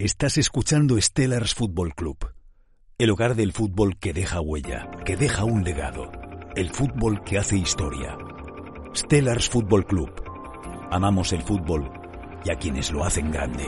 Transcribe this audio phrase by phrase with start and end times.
[0.00, 2.32] Estás escuchando Stellars Football Club,
[2.96, 6.10] el hogar del fútbol que deja huella, que deja un legado,
[6.56, 8.16] el fútbol que hace historia.
[8.94, 10.10] Stellars Football Club.
[10.90, 11.92] Amamos el fútbol
[12.46, 13.66] y a quienes lo hacen grande.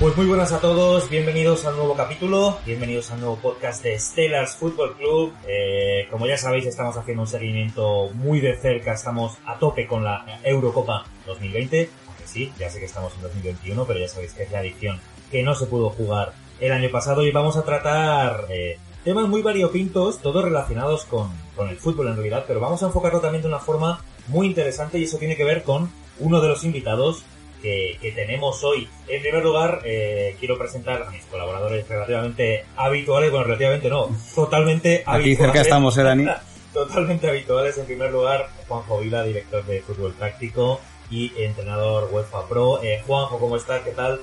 [0.00, 3.82] Pues muy buenas a todos, bienvenidos a un nuevo capítulo, bienvenidos a un nuevo podcast
[3.82, 5.34] de Stellars Football Club.
[5.46, 10.02] Eh, como ya sabéis, estamos haciendo un seguimiento muy de cerca, estamos a tope con
[10.02, 14.44] la Eurocopa 2020, aunque sí, ya sé que estamos en 2021, pero ya sabéis que
[14.44, 14.98] es la edición
[15.30, 19.42] que no se pudo jugar el año pasado y vamos a tratar eh, temas muy
[19.42, 23.48] variopintos, todos relacionados con, con el fútbol en realidad, pero vamos a enfocarlo también de
[23.48, 27.22] una forma muy interesante y eso tiene que ver con uno de los invitados
[27.60, 28.88] que, tenemos hoy.
[29.08, 35.02] En primer lugar, eh, quiero presentar a mis colaboradores relativamente habituales, bueno, relativamente no, totalmente
[35.06, 35.26] habituales.
[35.26, 36.26] Aquí cerca estamos, ¿eh, Dani?
[36.72, 37.78] totalmente habituales.
[37.78, 42.82] En primer lugar, Juanjo Vila, director de fútbol táctico y entrenador UEFA Pro.
[42.82, 43.82] Eh, Juanjo, ¿cómo estás?
[43.82, 44.20] ¿Qué tal?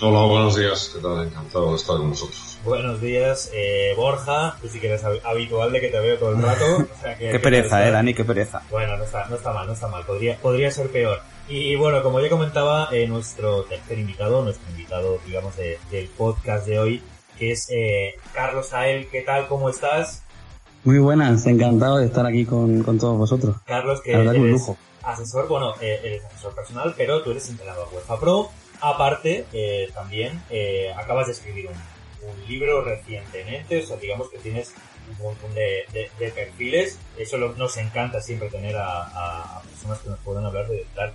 [0.00, 0.92] Hola, buenos días.
[0.94, 1.26] ¿Qué tal?
[1.26, 2.58] Encantado de estar con vosotros.
[2.64, 4.56] Buenos días, eh, Borja.
[4.60, 6.86] Tú sí que eres habitual de que te veo todo el rato.
[7.18, 8.62] qué pereza, eh, Dani, qué pereza.
[8.70, 10.04] Bueno, no está, no está mal, no está mal.
[10.04, 11.20] Podría, podría ser peor.
[11.48, 16.78] Y bueno, como ya comentaba, eh, nuestro tercer invitado, nuestro invitado, digamos, del podcast de
[16.78, 17.02] hoy,
[17.38, 19.08] que es eh, Carlos Ael.
[19.08, 19.48] ¿Qué tal?
[19.48, 20.22] ¿Cómo estás?
[20.84, 23.56] Muy buenas, encantado de estar aquí con, con todos vosotros.
[23.64, 24.76] Carlos, que eres un lujo.
[25.02, 28.50] asesor, bueno, eh, eres asesor personal, pero tú eres entrenador UEFA Pro.
[28.80, 34.38] Aparte, eh, también eh, acabas de escribir un, un libro recientemente, o sea, digamos que
[34.38, 34.72] tienes
[35.10, 35.84] un montón de,
[36.18, 36.98] de, perfiles.
[37.16, 41.12] Eso nos encanta siempre tener a, personas que nos puedan hablar de dar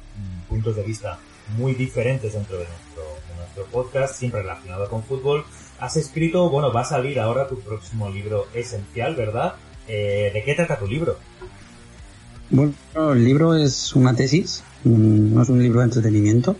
[0.49, 1.19] puntos de vista
[1.57, 3.03] muy diferentes dentro de nuestro,
[3.37, 5.45] nuestro podcast, siempre relacionado con fútbol.
[5.79, 9.55] Has escrito, bueno, va a salir ahora tu próximo libro esencial, ¿verdad?
[9.87, 11.17] Eh, ¿De qué trata tu libro?
[12.49, 16.55] Bueno, el libro es una tesis, no es un libro de entretenimiento,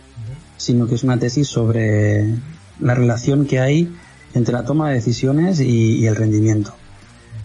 [0.56, 2.34] sino que es una tesis sobre
[2.80, 3.94] la relación que hay
[4.34, 6.74] entre la toma de decisiones y el rendimiento.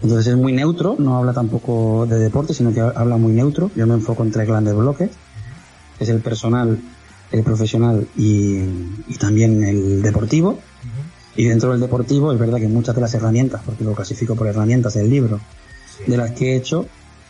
[0.02, 3.70] Entonces es muy neutro, no habla tampoco de deporte, sino que habla muy neutro.
[3.76, 5.10] Yo me enfoco en tres grandes bloques.
[5.98, 6.80] Es el personal,
[7.32, 8.62] el profesional y,
[9.18, 10.58] también el deportivo.
[11.36, 14.46] Y dentro del deportivo es verdad que muchas de las herramientas, porque lo clasifico por
[14.46, 15.38] herramientas del libro,
[16.06, 16.86] de las que he hecho,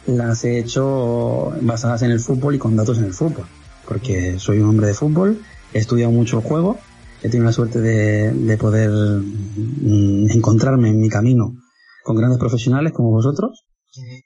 [0.06, 3.46] las he hecho basadas en el fútbol y con datos en el fútbol.
[3.86, 5.40] Porque soy un hombre de fútbol,
[5.74, 6.78] he estudiado mucho el juego,
[7.20, 11.59] he tenido la suerte de, de poder mm, encontrarme en mi camino
[12.10, 13.64] con grandes profesionales como vosotros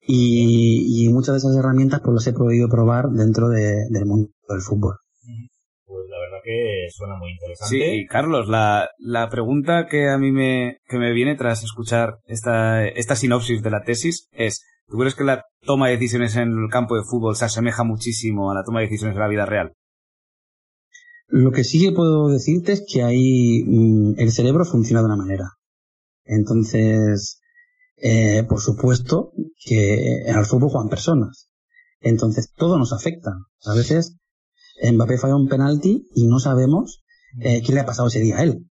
[0.06, 4.97] y, muchas de esas herramientas pues las he podido probar dentro del mundo del fútbol.
[5.87, 7.69] Pues la verdad que suena muy interesante.
[7.69, 12.19] Sí, y Carlos, la, la pregunta que a mí me, que me viene tras escuchar
[12.27, 16.65] esta, esta sinopsis de la tesis es, ¿tú crees que la toma de decisiones en
[16.65, 19.47] el campo de fútbol se asemeja muchísimo a la toma de decisiones en la vida
[19.47, 19.75] real?
[21.28, 25.17] Lo que sí que puedo decirte es que ahí mm, el cerebro funciona de una
[25.17, 25.50] manera.
[26.25, 27.41] Entonces,
[27.97, 29.32] eh, por supuesto
[29.65, 31.49] que el fútbol juegan personas.
[32.00, 33.32] Entonces todo nos afecta.
[33.65, 34.16] A veces
[34.82, 37.03] Mbappé falla un penalti y no sabemos
[37.41, 38.69] eh, qué le ha pasado ese día a él.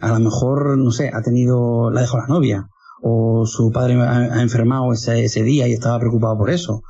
[0.00, 2.68] A lo mejor, no sé, ha tenido, la dejó la novia,
[3.02, 6.82] o su padre ha, enfermado ese, ese, día y estaba preocupado por eso.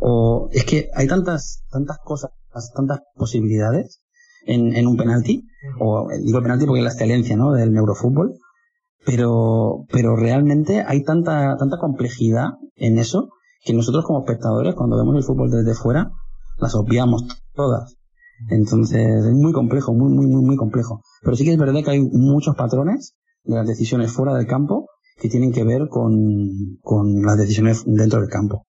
[0.00, 2.30] O es que hay tantas, tantas cosas,
[2.74, 4.02] tantas posibilidades
[4.46, 5.44] en, en un penalti,
[5.80, 7.52] o digo penalti porque es la excelencia, ¿no?
[7.52, 8.34] del neurofútbol,
[9.04, 13.30] pero, pero realmente hay tanta, tanta complejidad en eso
[13.64, 16.10] que nosotros como espectadores, cuando vemos el fútbol desde fuera,
[16.58, 17.96] las obviamos todas.
[18.50, 21.00] Entonces es muy complejo, muy, muy, muy, muy complejo.
[21.22, 24.88] Pero sí que es verdad que hay muchos patrones de las decisiones fuera del campo
[25.20, 28.66] que tienen que ver con, con las decisiones dentro del campo.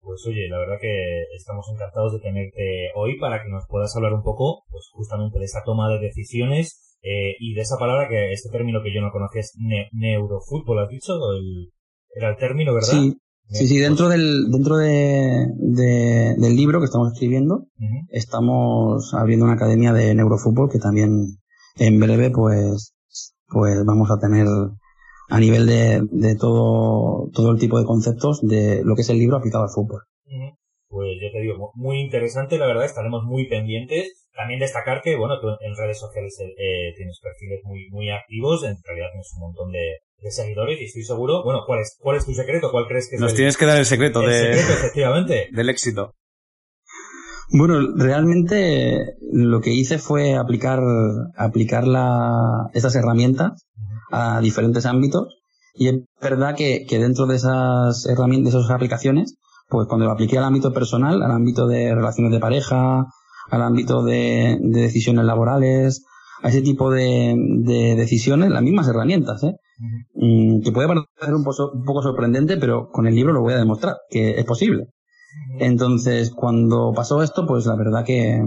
[0.00, 4.12] Pues oye, la verdad que estamos encantados de tenerte hoy para que nos puedas hablar
[4.12, 8.32] un poco, pues justamente de esa toma de decisiones eh, y de esa palabra que
[8.32, 9.54] este término que yo no conocía es
[9.92, 11.14] neurofútbol, ¿has dicho?
[11.38, 11.72] El,
[12.14, 12.88] era el término, ¿verdad?
[12.88, 13.16] Sí,
[13.48, 17.66] sí, sí, dentro del, dentro de, del libro que estamos escribiendo,
[18.10, 21.38] estamos abriendo una academia de neurofútbol que también
[21.78, 22.94] en breve pues,
[23.48, 24.46] pues vamos a tener
[25.28, 29.18] a nivel de, de todo, todo el tipo de conceptos de lo que es el
[29.18, 30.02] libro aplicado al fútbol.
[30.88, 34.25] Pues yo te digo, muy interesante, la verdad, estaremos muy pendientes.
[34.36, 38.64] También destacar que, bueno, tú en redes sociales eh, eh, tienes perfiles muy, muy activos,
[38.64, 40.00] en realidad tienes un montón de,
[40.30, 42.70] seguidores y estoy seguro, bueno, ¿cuál es, cuál es tu secreto?
[42.72, 45.48] ¿Cuál crees que es Nos tienes que dar el secreto, de, efectivamente.
[45.52, 46.14] del éxito.
[47.50, 50.80] Bueno, realmente lo que hice fue aplicar,
[51.36, 53.66] aplicar la, estas herramientas
[54.10, 55.38] a diferentes ámbitos
[55.74, 59.36] y es verdad que, que dentro de esas herramientas, de esas aplicaciones,
[59.68, 63.06] pues cuando lo apliqué al ámbito personal, al ámbito de relaciones de pareja,
[63.50, 66.04] al ámbito de, decisiones laborales,
[66.42, 67.34] a ese tipo de,
[67.96, 69.54] decisiones, las mismas herramientas, ¿eh?
[70.14, 73.58] Mm, que puede parecer un, un, poco sorprendente, pero con el libro lo voy a
[73.58, 74.88] demostrar, que es posible.
[75.58, 78.40] Entonces, cuando pasó esto, pues la verdad que,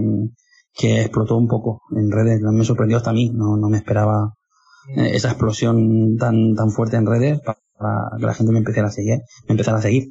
[0.82, 4.34] explotó un poco en redes, me sorprendió hasta a mí, no, no me esperaba
[4.96, 7.58] eh, esa explosión tan, tan fuerte en redes para
[8.18, 10.08] que la gente me empezara a seguir, me empezara a seguir.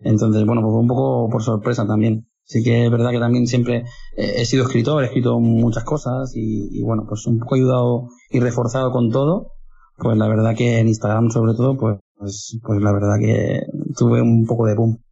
[0.00, 2.26] Entonces, bueno, pues un poco por sorpresa también.
[2.46, 3.82] Sí que es verdad que también siempre
[4.16, 8.92] he sido escritor, he escrito muchas cosas y, bueno, pues un poco ayudado y reforzado
[8.92, 9.50] con todo.
[9.98, 13.62] Pues la verdad que en Instagram sobre todo, pues, pues la verdad que
[13.96, 15.02] tuve un poco de boom.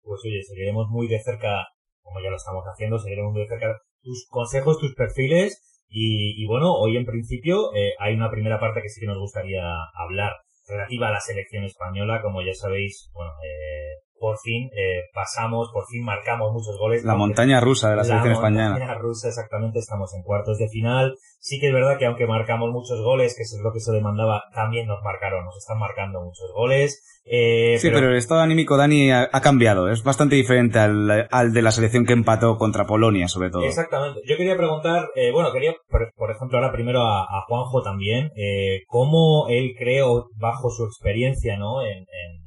[0.00, 1.66] Pues oye, seguiremos muy de cerca,
[2.02, 3.66] como ya lo estamos haciendo, seguiremos muy de cerca
[4.02, 8.80] tus consejos, tus perfiles y, y bueno, hoy en principio eh, hay una primera parte
[8.80, 10.32] que sí que nos gustaría hablar
[10.68, 15.86] relativa a la selección española, como ya sabéis, bueno, eh, por fin eh, pasamos, por
[15.86, 17.04] fin marcamos muchos goles.
[17.04, 18.64] La montaña rusa de la, selección española.
[18.64, 21.16] La montaña rusa, exactamente, estamos en cuartos de final.
[21.38, 23.92] Sí que es verdad que aunque marcamos muchos goles, que eso es lo que se
[23.92, 27.02] demandaba, también nos marcaron, nos están marcando muchos goles.
[27.28, 28.10] Eh, sí, pero...
[28.10, 29.90] el estado anímico, Dani, ha, cambiado.
[29.90, 33.64] Es bastante diferente al, al, de la selección que empató contra Polonia, sobre todo.
[33.64, 34.20] Exactamente.
[34.26, 39.46] Yo quería preguntar, eh, bueno, quería, por, ejemplo, ahora primero a, Juanjo también, eh, cómo
[39.48, 41.82] él creo, bajo su experiencia, ¿no?
[41.82, 42.45] En, en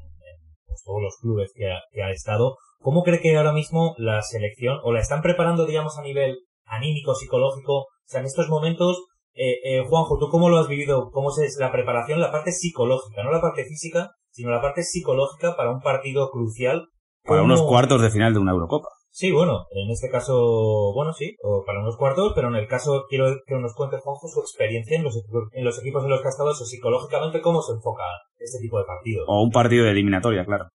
[0.89, 4.80] todos los clubes que ha, que ha estado, ¿cómo cree que ahora mismo la selección,
[4.83, 7.81] o la están preparando, digamos, a nivel anímico, psicológico?
[7.81, 11.12] O sea, en estos momentos, eh, eh, Juanjo, ¿tú cómo lo has vivido?
[11.12, 12.19] ¿Cómo es la preparación?
[12.19, 16.88] La parte psicológica, no la parte física, sino la parte psicológica para un partido crucial.
[17.24, 18.89] Para unos cuartos de final de una Eurocopa.
[19.11, 23.06] Sí, bueno, en este caso, bueno, sí, o para unos cuartos, pero en el caso
[23.09, 25.17] quiero que nos cuente Juanjo su experiencia en los,
[25.53, 28.03] en los equipos en los que ha estado, psicológicamente, cómo se enfoca
[28.38, 29.25] este tipo de partidos.
[29.27, 30.69] O un partido de eliminatoria, claro.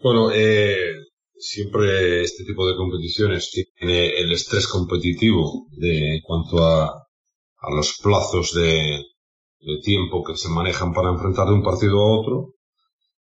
[0.00, 0.94] Bueno, eh,
[1.34, 7.98] siempre este tipo de competiciones tiene el estrés competitivo de, en cuanto a, a los
[8.02, 9.02] plazos de,
[9.60, 12.55] de tiempo que se manejan para enfrentar de un partido a otro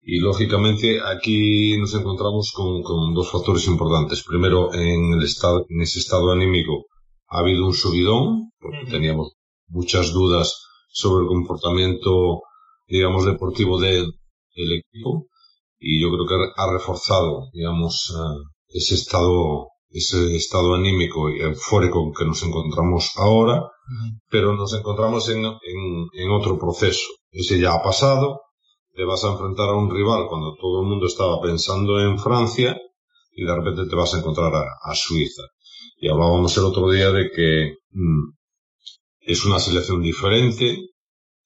[0.03, 4.25] y lógicamente aquí nos encontramos con, con, dos factores importantes.
[4.25, 6.87] Primero, en, el estado, en ese estado anímico
[7.29, 9.35] ha habido un subidón, porque teníamos
[9.69, 12.43] muchas dudas sobre el comportamiento,
[12.89, 14.13] digamos, deportivo del
[14.57, 15.27] equipo.
[15.79, 22.13] Y yo creo que ha reforzado, digamos, eh, ese estado, ese estado anímico y eufórico
[22.13, 23.71] que nos encontramos ahora,
[24.29, 27.07] pero nos encontramos en, en, en otro proceso.
[27.33, 28.41] Ese ya ha pasado,
[29.01, 32.79] te vas a enfrentar a un rival cuando todo el mundo estaba pensando en Francia
[33.33, 35.43] y de repente te vas a encontrar a, Suiza.
[35.97, 38.33] Y hablábamos el otro día de que mm,
[39.21, 40.77] es una selección diferente,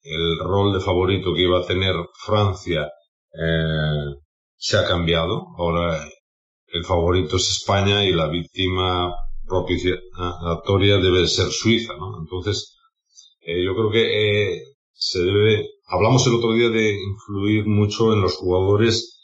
[0.01, 1.95] el rol de favorito que iba a tener
[2.25, 2.89] Francia
[3.31, 4.15] eh,
[4.57, 6.05] se ha cambiado, ahora
[6.67, 9.15] el favorito es España y la víctima
[9.47, 12.19] propiciatoria debe ser Suiza, ¿no?
[12.19, 12.77] Entonces,
[13.39, 18.21] eh, yo creo que eh, se debe, hablamos el otro día de influir mucho en
[18.21, 19.21] los jugadores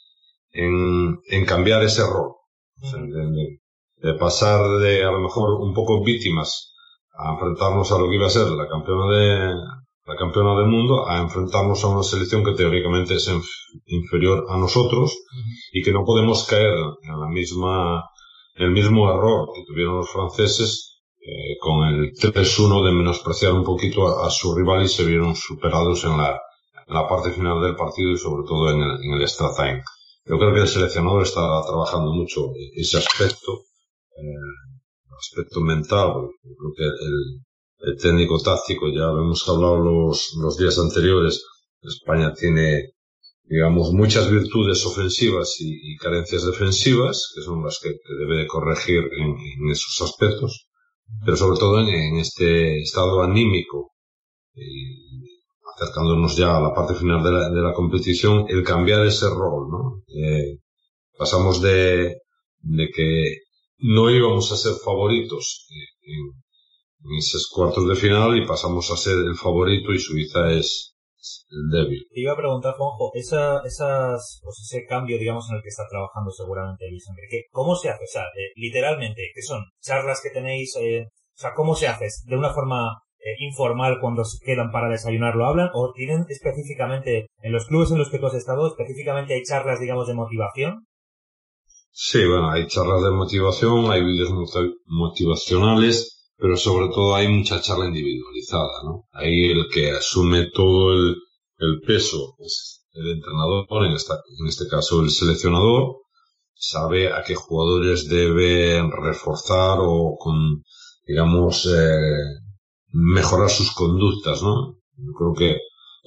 [0.52, 2.34] en, en cambiar ese rol,
[4.02, 6.74] de, pasar de a lo mejor un poco víctimas
[7.18, 9.54] a enfrentarnos a lo que iba a ser la campeona de
[10.08, 13.30] la campeona del mundo a enfrentarnos a una selección que teóricamente es
[13.86, 15.16] inferior a nosotros
[15.72, 16.74] y que no podemos caer
[17.04, 18.04] en la misma
[18.56, 20.91] en el mismo error que tuvieron los franceses
[21.62, 26.18] con el 3-1 de menospreciar un poquito a, su rival y se vieron superados en
[26.18, 26.42] la,
[26.88, 29.50] en la parte final del partido y sobre todo en el, en el extra.
[30.26, 33.66] Yo creo que el seleccionador está trabajando mucho ese aspecto,
[34.18, 40.58] eh, aspecto mental, creo que el, el técnico táctico, ya lo hemos hablado los, los
[40.58, 41.46] días anteriores,
[41.84, 42.96] España tiene
[43.44, 50.02] digamos, muchas virtudes ofensivas y, carencias defensivas, que son las que debe corregir en esos
[50.02, 50.71] aspectos
[51.24, 53.92] pero sobre todo en, este estado anímico
[55.76, 59.70] acercándonos ya a la parte final de la, de la competición, el cambiar ese rol,
[59.70, 60.04] ¿no?
[60.08, 60.60] Eh,
[61.18, 62.18] pasamos de,
[62.60, 63.38] de que
[63.80, 65.68] no íbamos a ser favoritos
[66.04, 70.91] en, en esos cuartos de final y pasamos a ser el favorito y Suiza es
[71.50, 72.08] el débil.
[72.14, 75.88] Te iba a preguntar, Juanjo, esa, esas, pues ese cambio, digamos, en el que está
[75.90, 78.04] trabajando seguramente Luis Enrique, ¿cómo se hace?
[78.04, 79.64] O sea, eh, literalmente, ¿qué son?
[79.82, 80.76] ¿Charlas que tenéis?
[80.80, 82.08] Eh, o sea, ¿cómo se hace?
[82.26, 85.70] ¿De una forma eh, informal cuando se quedan para desayunar lo hablan?
[85.74, 89.80] ¿O tienen específicamente, en los clubes en los que tú has estado, específicamente hay charlas,
[89.80, 90.86] digamos, de motivación?
[91.94, 94.32] Sí, bueno, hay charlas de motivación, hay vídeos
[94.86, 99.06] motivacionales, pero sobre todo hay mucha charla individualizada, ¿no?
[99.12, 101.16] Ahí el que asume todo el,
[101.60, 105.98] el peso es el entrenador, en, esta, en este caso el seleccionador,
[106.56, 110.64] sabe a qué jugadores debe reforzar o con,
[111.06, 112.40] digamos, eh,
[112.92, 114.78] mejorar sus conductas, ¿no?
[114.98, 115.58] Yo creo que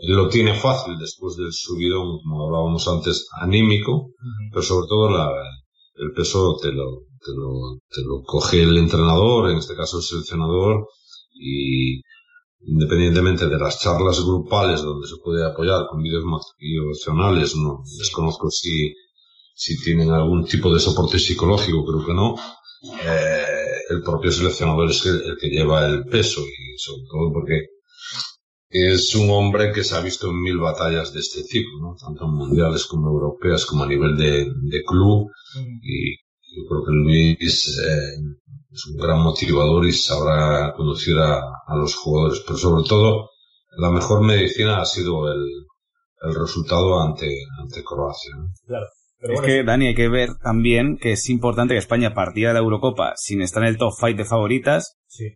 [0.09, 4.11] lo tiene fácil después del subidón, como hablábamos antes, anímico,
[4.51, 5.31] pero sobre todo la,
[5.95, 10.03] el peso te lo, te lo, te lo coge el entrenador, en este caso el
[10.03, 10.87] seleccionador,
[11.33, 12.01] y
[12.67, 18.95] independientemente de las charlas grupales donde se puede apoyar con vídeos motivacionales, no desconozco si,
[19.55, 22.35] si tienen algún tipo de soporte psicológico, creo que no,
[23.03, 23.45] eh,
[23.91, 27.74] el propio seleccionador es el, el, que lleva el peso y sobre todo porque
[28.75, 31.95] es un hombre que se ha visto en mil batallas de este tipo, ¿no?
[31.95, 35.31] tanto mundiales como europeas como a nivel de, de club
[35.81, 38.19] y yo creo que Luis eh,
[38.73, 42.43] es un gran motivador y sabrá conducir a, a, los jugadores.
[42.45, 43.31] Pero sobre todo,
[43.77, 45.47] la mejor medicina ha sido el,
[46.23, 48.35] el resultado ante, ante Croacia.
[48.37, 48.49] ¿no?
[48.67, 48.87] Claro.
[49.19, 52.49] Pero es bueno, que, Dani, hay que ver también que es importante que España partía
[52.49, 54.97] de la Eurocopa sin estar en el top 5 de favoritas.
[55.07, 55.35] Sí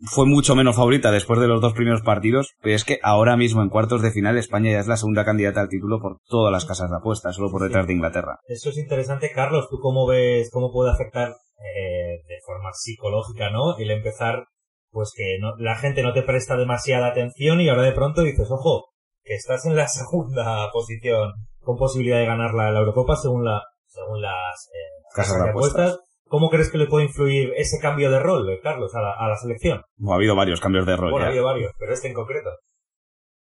[0.00, 3.62] fue mucho menos favorita después de los dos primeros partidos, pero es que ahora mismo
[3.62, 6.64] en cuartos de final España ya es la segunda candidata al título por todas las
[6.64, 8.38] casas de apuestas, solo por detrás de Inglaterra.
[8.46, 9.68] Eso es interesante, Carlos.
[9.70, 13.76] ¿Tú cómo ves, cómo puede afectar eh, de forma psicológica, no?
[13.78, 14.44] El empezar,
[14.90, 18.50] pues que no, la gente no te presta demasiada atención y ahora de pronto dices,
[18.50, 18.90] ojo,
[19.22, 23.62] que estás en la segunda posición con posibilidad de ganar la, la Eurocopa según la,
[23.86, 25.98] según las eh, casas de apuestas.
[26.34, 29.36] ¿Cómo crees que le puede influir ese cambio de rol, Carlos, a la, a la
[29.36, 29.82] selección?
[29.98, 31.12] No, ha habido varios cambios de rol.
[31.12, 31.26] Bueno, ya.
[31.26, 32.50] ha habido varios, pero este en concreto.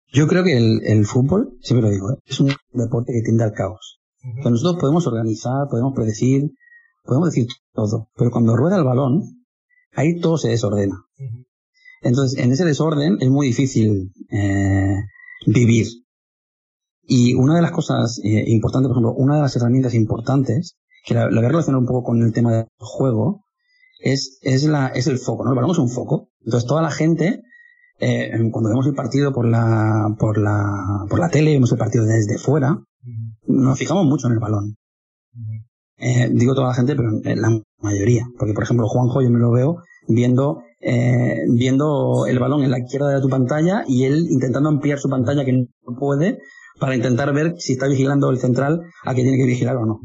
[0.08, 2.16] Yo creo que el, el fútbol, siempre lo digo, ¿eh?
[2.26, 4.00] es un deporte que tiende al caos.
[4.24, 4.50] Uh -huh.
[4.50, 6.50] nosotros podemos organizar, podemos predecir,
[7.04, 9.46] podemos decir todo, pero cuando rueda el balón,
[9.92, 10.96] ahí todo se desordena.
[11.18, 11.46] Uh -huh.
[12.00, 14.96] Entonces, en ese desorden es muy difícil eh,
[15.46, 15.86] vivir.
[17.02, 21.14] Y una de las cosas eh, importantes, por ejemplo, una de las herramientas importantes que
[21.14, 23.44] la, la voy a relacionar un poco con el tema del juego,
[24.02, 25.50] es, es, la, es el foco, ¿no?
[25.50, 26.28] El balón es un foco.
[26.44, 27.42] Entonces toda la gente,
[28.00, 32.04] eh, cuando vemos el partido por la, por la, por la tele, vemos el partido
[32.04, 32.78] desde fuera,
[33.46, 34.76] nos fijamos mucho en el balón.
[35.98, 38.26] Eh, digo toda la gente, pero la mayoría.
[38.38, 42.80] Porque, por ejemplo, Juanjo, yo me lo veo viendo, eh, viendo el balón en la
[42.80, 46.38] izquierda de tu pantalla y él intentando ampliar su pantalla que no puede
[46.80, 50.00] para intentar ver si está vigilando el central a que tiene que vigilar o no.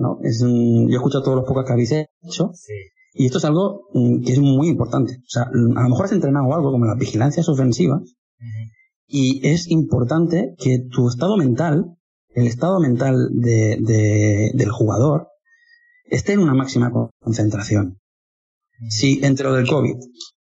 [0.00, 0.18] ¿No?
[0.22, 2.72] Es un, yo escucho todos los pocos que habéis hecho sí.
[3.12, 5.18] y esto es algo mm, que es muy importante.
[5.18, 8.70] O sea, a lo mejor has entrenado algo como las vigilancias ofensivas uh -huh.
[9.06, 11.96] y es importante que tu estado mental,
[12.30, 15.28] el estado mental de, de, del jugador,
[16.06, 16.90] esté en una máxima
[17.20, 17.86] concentración.
[17.86, 18.90] Uh -huh.
[18.90, 19.96] Si entre lo del COVID,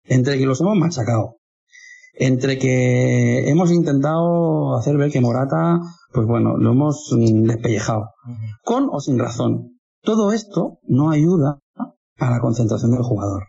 [0.05, 1.38] entre que los hemos machacado,
[2.19, 5.79] entre que hemos intentado hacer ver que Morata,
[6.13, 8.55] pues bueno, lo hemos despellejado, uh -huh.
[8.63, 9.79] con o sin razón.
[10.01, 11.59] Todo esto no ayuda
[12.17, 13.47] a la concentración del jugador.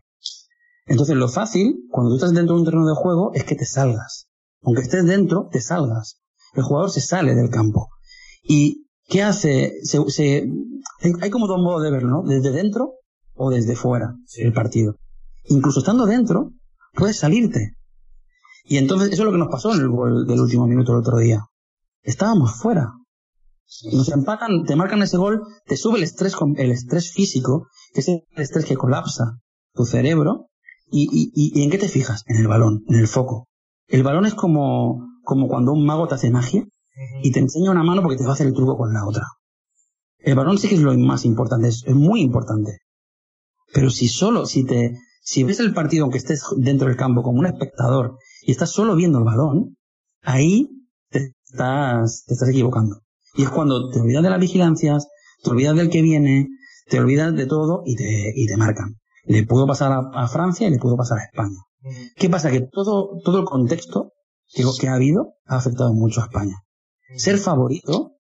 [0.87, 3.67] Entonces lo fácil, cuando tú estás dentro de un terreno de juego, es que te
[3.67, 4.29] salgas.
[4.63, 6.21] Aunque estés dentro, te salgas.
[6.55, 7.89] El jugador se sale del campo.
[8.43, 9.75] ¿Y qué hace?
[9.83, 10.49] Se, se,
[11.21, 12.23] hay como dos modos de verlo, ¿no?
[12.23, 12.95] Desde dentro
[13.35, 14.43] o desde fuera sí.
[14.43, 14.95] del partido.
[15.45, 16.53] Incluso estando dentro,
[16.95, 17.77] puedes salirte.
[18.71, 21.01] Y entonces eso es lo que nos pasó en el gol del último minuto el
[21.01, 21.45] otro día.
[22.03, 22.93] Estábamos fuera.
[23.93, 28.09] Nos empatan, te marcan ese gol, te sube el estrés, el estrés físico, que es
[28.09, 29.41] el estrés que colapsa
[29.75, 30.51] tu cerebro.
[30.89, 32.23] Y, y, en qué te fijas?
[32.29, 33.49] En el balón, en el foco.
[33.89, 36.65] El balón es como, como cuando un mago te hace magia
[37.25, 39.27] y te enseña una mano porque te va a hacer el truco con la otra.
[40.19, 42.79] El balón sí que es lo más importante, es, es muy importante.
[43.75, 47.41] Pero si solo, si te, si ves el partido aunque estés dentro del campo como
[47.41, 49.77] un espectador y estás solo viendo el balón,
[50.23, 50.69] ahí
[51.11, 53.03] te estás, te estás equivocando.
[53.35, 55.09] Y es cuando te olvidas de las vigilancias,
[55.43, 56.49] te olvidas del que viene,
[56.89, 58.97] te olvidas de todo y te, y te marcan.
[59.25, 61.59] Le pudo pasar a, Francia y le pudo pasar a España.
[62.17, 62.51] ¿Qué pasa?
[62.51, 64.13] Que todo, todo el contexto
[64.49, 66.57] que, que ha habido ha afectado mucho a España.
[67.17, 68.17] Ser favorito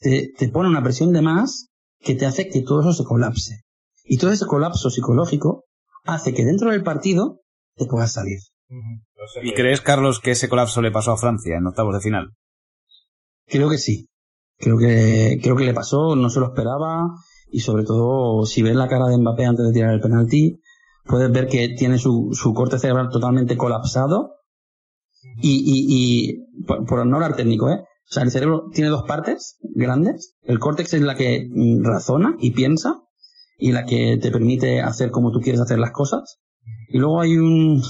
[0.00, 1.68] te, te pone una presión de más
[2.00, 3.62] que te hace que todo eso se colapse.
[4.04, 5.64] Y todo ese colapso psicológico
[6.04, 7.40] hace que dentro del partido
[7.74, 8.38] te puedas salir.
[9.42, 12.34] ¿Y crees, Carlos, que ese colapso le pasó a Francia en octavos de final?
[13.46, 14.08] Creo que sí.
[14.58, 17.08] Creo que, creo que le pasó, no se lo esperaba,
[17.50, 20.58] y sobre todo, si ves la cara de Mbappé antes de tirar el penalti,
[21.04, 24.32] puedes ver que tiene su, su corte cerebral totalmente colapsado,
[25.42, 27.84] y, y, y por, por no hablar técnico, ¿eh?
[28.08, 30.36] O sea, el cerebro tiene dos partes grandes.
[30.42, 33.02] El córtex es la que mm, razona y piensa,
[33.58, 36.38] y la que te permite hacer como tú quieres hacer las cosas.
[36.88, 37.82] Y luego hay un,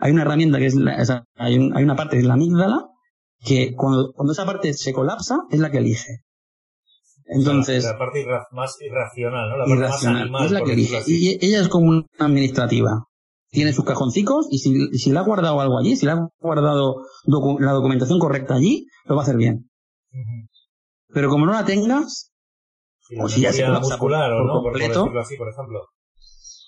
[0.00, 2.86] hay una herramienta que es, la, sea, hay, un- hay una parte es la amígdala,
[3.44, 6.24] que cuando, cuando esa parte se colapsa es la que elige.
[7.26, 9.56] Entonces, La parte irra- más irracional, ¿no?
[9.58, 11.02] La parte más irracional, animal, es la por que elige.
[11.06, 13.04] Y ella es como una administrativa.
[13.50, 17.02] Tiene sus cajoncicos y si, si le ha guardado algo allí, si le ha guardado
[17.26, 19.70] docu- la documentación correcta allí, lo va a hacer bien.
[21.12, 22.32] Pero como no la tengas,
[23.18, 25.00] o si ya se colapsa por- muscular, o por no, por, por completo.
[25.02, 25.80] decirlo así, por ejemplo.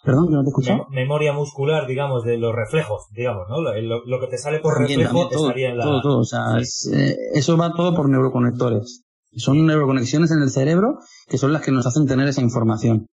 [0.04, 0.50] Perdón, que no te.
[0.50, 3.60] Mem- memoria muscular, digamos, de los reflejos, digamos, ¿no?
[3.60, 5.84] Lo, que te sale por También, reflejo también, todo, estaría en la...
[5.84, 6.18] todo, todo.
[6.20, 9.04] O sea, es, eh, eso va todo por neuroconectores.
[9.36, 13.06] Son neuroconexiones en el cerebro que son las que nos hacen tener esa información.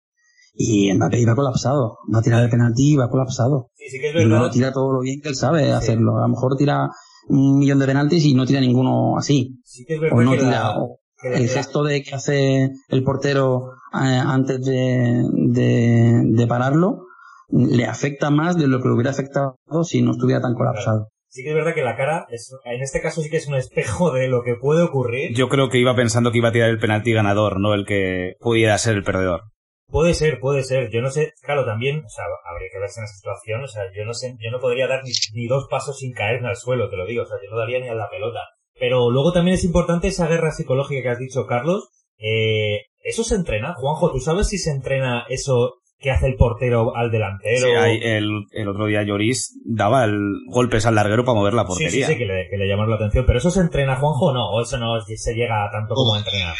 [0.60, 2.00] Y Mbappé iba colapsado.
[2.12, 3.70] Va a tirar el penalti y va colapsado.
[3.76, 4.52] Sí, sí que es Y no verdad.
[4.52, 6.18] tira todo lo bien que él sabe hacerlo.
[6.18, 6.90] A lo mejor tira
[7.30, 9.60] un millón de penaltis y no tira ninguno así.
[9.64, 10.50] Sí que es verdad O no que tira.
[10.50, 16.48] la- o que la- el gesto de que hace el portero antes de, de, de
[16.48, 17.08] pararlo
[17.50, 21.10] le afecta más de lo que le hubiera afectado si no estuviera tan colapsado.
[21.30, 23.56] Sí que es verdad que la cara, es, en este caso sí que es un
[23.56, 25.36] espejo de lo que puede ocurrir.
[25.36, 28.34] Yo creo que iba pensando que iba a tirar el penalti ganador, no el que
[28.40, 29.42] pudiera ser el perdedor.
[29.90, 30.90] Puede ser, puede ser.
[30.92, 33.64] Yo no sé, claro, también, o sea, habría que verse en esa situación.
[33.64, 36.50] O sea, yo no sé, yo no podría dar ni, ni dos pasos sin caerme
[36.50, 37.24] al suelo, te lo digo.
[37.24, 38.40] O sea, yo no daría ni a la pelota.
[38.80, 41.90] Pero luego también es importante esa guerra psicológica que has dicho, Carlos.
[42.18, 43.74] Eh, ¿Eso se entrena?
[43.76, 47.68] Juanjo, ¿tú sabes si se entrena eso que hace el portero al delantero?
[47.68, 51.66] Sí, hay- el, el otro día Lloris daba el, golpes al larguero para mover la
[51.66, 52.08] Sí, sí, portería.
[52.08, 53.26] sí, que le, que le llamaron la atención.
[53.26, 54.50] ¿Pero eso se entrena, Juanjo, o no?
[54.52, 56.56] ¿O eso no se llega tanto como a entrenar?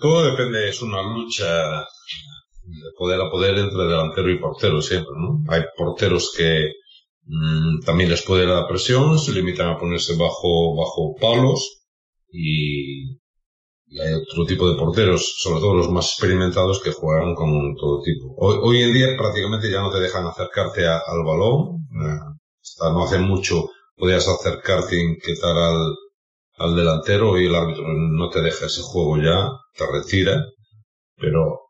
[0.00, 1.44] Todo depende, es una lucha
[2.64, 5.38] de poder a poder entre delantero y portero siempre, ¿no?
[5.52, 6.72] Hay porteros que
[7.24, 11.82] mm, también les puede dar presión, se limitan a ponerse bajo, bajo palos
[12.32, 13.18] y
[13.90, 18.34] hay otro tipo de porteros, sobre todo los más experimentados, que juegan con todo tipo.
[18.38, 22.18] Hoy, hoy en día prácticamente ya no te dejan acercarte a- al balón, eh,
[22.62, 25.94] hasta no hace mucho podías acercarte e inquietar al,
[26.58, 30.44] al delantero y el árbitro no te deja ese juego ya, te retira,
[31.16, 31.60] pero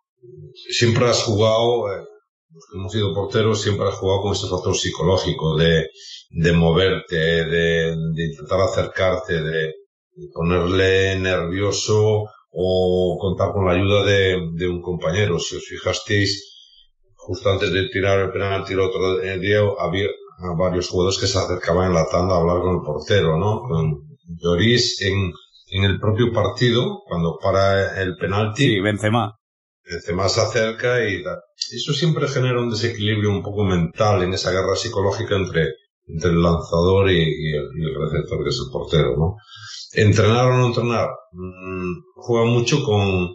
[0.71, 2.05] siempre has jugado, eh,
[2.75, 5.89] hemos sido porteros, siempre has jugado con ese factor psicológico de,
[6.31, 9.75] de moverte, de, intentar acercarte, de
[10.33, 15.39] ponerle nervioso o contar con la ayuda de, de un compañero.
[15.39, 16.31] Si os fijasteis,
[17.15, 20.07] justo antes de tirar el penalti el otro día, había
[20.59, 23.63] varios jugadores que se acercaban en la tanda a hablar con el portero, ¿no?
[24.43, 25.33] Lloris en,
[25.69, 29.35] en el propio partido, cuando para el penalti, Sí, Benzema.
[29.85, 31.39] Benzema se acerca y da-
[31.73, 35.73] eso siempre genera un desequilibrio un poco mental en esa guerra psicológica entre,
[36.07, 39.37] entre el lanzador y, el, receptor, que es el portero, ¿no?
[39.93, 43.35] Entrenar o no entrenar, mm, juega mucho con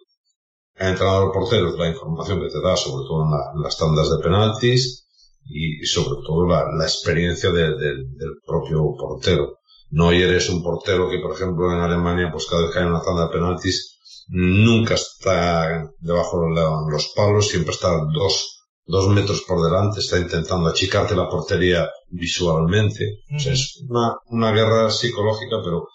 [0.75, 4.17] entrenador portero, la información que te da, sobre todo en, la- en las tandas de
[4.23, 5.07] penaltis
[5.45, 9.57] y, sobre todo la, experiencia de- de- del propio portero.
[9.91, 13.01] No eres un portero que, por ejemplo, en Alemania, pues cada vez que hay una
[13.01, 13.97] tanda de penaltis,
[14.29, 20.69] nunca está debajo de los palos, siempre está dos, dos metros por delante, está intentando
[20.69, 23.19] achicarte la portería visualmente.
[23.35, 25.87] O sea, es una, una guerra psicológica, pero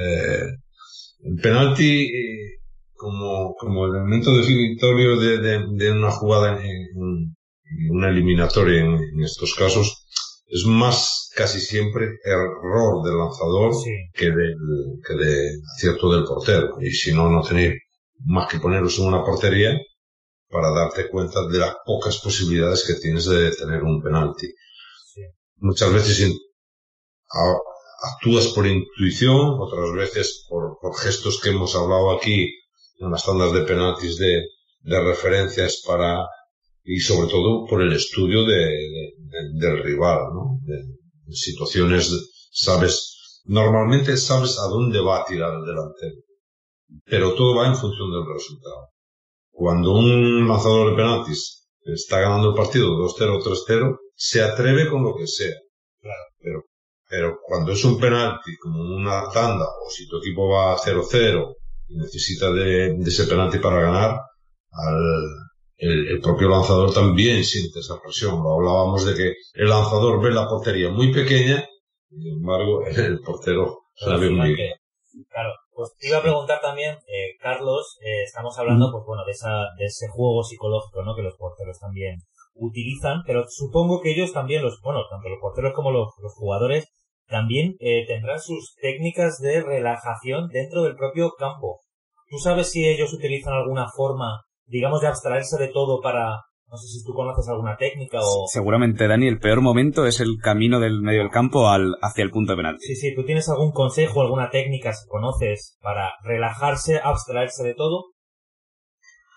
[0.00, 0.46] eh,
[1.24, 2.58] el penalti eh,
[2.94, 7.36] como, como elemento definitorio de, de, de una jugada en, en-
[7.78, 10.06] en una eliminatoria en, en estos casos
[10.46, 13.90] es más casi siempre error del lanzador Sí.
[14.14, 14.54] que del
[15.04, 16.76] que de acierto del portero.
[16.80, 17.74] Y si no, no tenéis
[18.24, 19.76] más que poneros en una portería
[20.48, 24.46] para darte cuenta de las pocas posibilidades que tienes de tener un penalti.
[25.14, 25.22] Sí.
[25.58, 26.32] Muchas veces
[28.02, 32.48] actúas por intuición, otras veces por, por gestos que hemos hablado aquí
[32.98, 34.42] en las tandas de penaltis de,
[34.80, 36.24] de referencias para
[36.84, 40.58] y sobre todo por el estudio de, de- de- del rival, ¿no?
[40.62, 40.76] De,
[41.34, 42.08] situaciones,
[42.52, 46.16] sabes, normalmente sabes a dónde va a tirar el delantero,
[47.04, 48.90] pero todo va en función del resultado.
[49.56, 55.14] Cuando un lanzador de penaltis está ganando el partido 2-0, 3-0, se atreve con lo
[55.16, 55.54] que sea.
[55.98, 56.24] Claro.
[56.38, 56.62] Pero
[57.08, 61.54] Pero cuando es un penalti, como una tanda, o si tu equipo va 0-0
[61.88, 64.20] y necesita de, ese penalti para ganar,
[65.78, 68.34] el, propio lanzador también siente esa presión.
[68.34, 71.64] Hablábamos de que el lanzador ve la portería muy pequeña,
[72.10, 74.74] sin embargo, el portero sabe muy bien.
[75.30, 79.32] Claro, pues te iba a preguntar también, eh, Carlos, eh, estamos hablando, pues bueno, de,
[79.32, 81.14] esa, de ese juego psicológico, ¿no?
[81.14, 82.16] Que los porteros también
[82.54, 86.88] utilizan, pero supongo que ellos también, los, bueno, tanto los porteros como los, jugadores,
[87.28, 91.80] también eh, tendrán sus técnicas de relajación dentro del propio campo.
[92.30, 96.88] ¿Tú sabes si ellos utilizan alguna forma, digamos, de abstraerse de todo para, no sé
[96.88, 98.46] si tú conoces alguna técnica o...
[98.48, 102.30] Seguramente, Dani, el peor momento es el camino del medio del campo al, hacia el
[102.30, 102.84] punto de penalti.
[102.86, 108.06] Sí, sí, ¿tú tienes algún consejo, alguna técnica, si conoces, para relajarse, abstraerse de todo?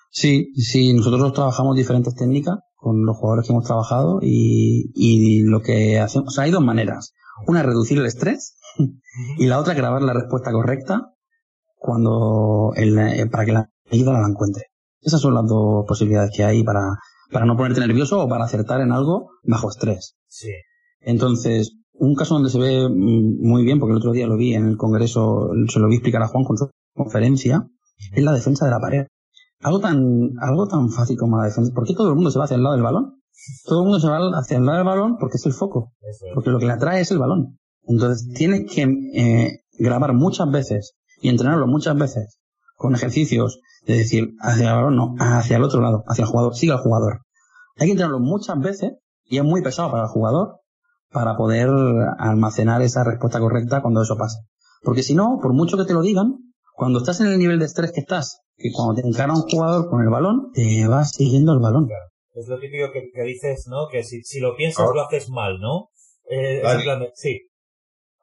[0.09, 5.61] Sí, sí, nosotros trabajamos diferentes técnicas con los jugadores que hemos trabajado y, y lo
[5.61, 7.13] que hacemos, o sea, hay dos maneras.
[7.45, 8.57] Una es reducir el estrés
[9.37, 11.13] y la otra es grabar la respuesta correcta
[11.75, 14.65] cuando el, eh, para que la ayuda la encuentre.
[15.01, 16.81] Esas son las dos posibilidades que hay para,
[17.31, 20.15] para no ponerte nervioso o para acertar en algo bajo estrés.
[20.27, 20.49] Sí.
[21.01, 24.53] Entonces, un caso donde se ve mm, muy bien, porque el otro día lo vi
[24.53, 27.67] en el Congreso, se lo vi explicar a Juan con su conferencia,
[28.13, 29.07] es la defensa de la pared.
[29.61, 31.73] Algo tan, algo tan fácil como la defensa.
[31.73, 33.21] ¿Por qué todo el mundo se va hacia el lado del balón?
[33.65, 35.93] Todo el mundo se va hacia el lado del balón porque es el foco.
[36.33, 37.57] Porque lo que le atrae es el balón.
[37.83, 38.83] Entonces tienes que
[39.15, 42.39] eh, grabar muchas veces y entrenarlo muchas veces
[42.75, 46.55] con ejercicios de decir hacia el balón, no, hacia el otro lado, hacia el jugador,
[46.55, 47.21] siga al jugador.
[47.77, 48.93] Hay que entrenarlo muchas veces
[49.25, 50.59] y es muy pesado para el jugador
[51.11, 51.69] para poder
[52.19, 54.39] almacenar esa respuesta correcta cuando eso pasa.
[54.81, 56.35] Porque si no, por mucho que te lo digan,
[56.75, 59.89] cuando estás en el nivel de estrés que estás, que cuando te encara un jugador
[59.89, 61.87] con el balón, te vas siguiendo el balón.
[62.33, 63.87] Es lo típico que, dices, ¿no?
[63.91, 65.89] Que si, si lo piensas lo haces mal, ¿no?
[66.29, 66.61] Eh,
[67.15, 67.49] sí.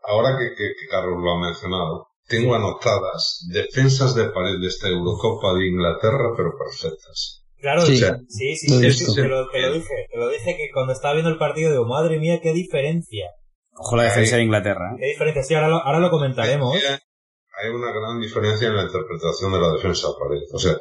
[0.03, 5.54] Ahora que, que, Carlos lo ha mencionado, tengo anotadas defensas de pared de esta Eurocopa
[5.54, 7.44] de Inglaterra, pero perfectas.
[7.58, 7.96] Claro, sí,
[8.28, 11.86] sí, sí, te, lo, dije, te lo dije que cuando estaba viendo el partido digo,
[11.86, 13.26] madre mía, qué diferencia.
[13.72, 14.92] Ojo la defensa de Inglaterra.
[14.94, 14.96] ¿eh?
[15.00, 16.76] Qué diferencia, sí, ahora lo, ahora lo comentaremos
[17.56, 20.42] hay una gran diferencia en la interpretación de la defensa pared.
[20.52, 20.76] O sea,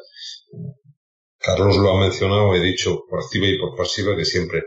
[1.38, 4.60] Carlos lo ha mencionado, he dicho por activa y por pasiva que siempre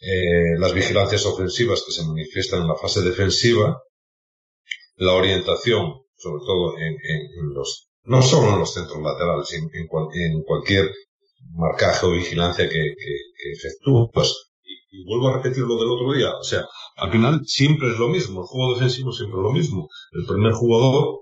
[0.00, 3.82] eh, las vigilancias ofensivas que se manifiestan en la fase defensiva,
[4.96, 9.86] la orientación, sobre todo en, los, no solo en los centros laterales, en, en,
[10.44, 10.90] cualquier
[11.54, 16.36] marcaje o vigilancia que, que, efectúe, pues, y, vuelvo a repetir lo del otro día,
[16.36, 19.88] o sea, al final siempre es lo mismo, el juego defensivo siempre es lo mismo.
[20.12, 21.20] El primer jugador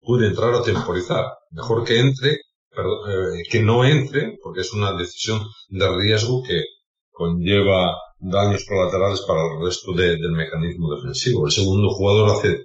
[0.00, 1.24] puede entrar o temporizar.
[1.50, 2.38] Mejor que entre,
[2.70, 6.64] perdón, eh, que no entre, porque es una decisión de riesgo que
[7.10, 11.46] conlleva daños colaterales para el resto del mecanismo defensivo.
[11.46, 12.62] El segundo jugador hace,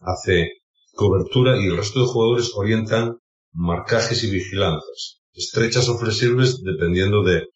[0.00, 0.61] hace
[0.94, 3.18] cobertura y el resto de jugadores orientan
[3.52, 7.48] marcajes y vigilancias, estrechas o flexibles dependiendo de,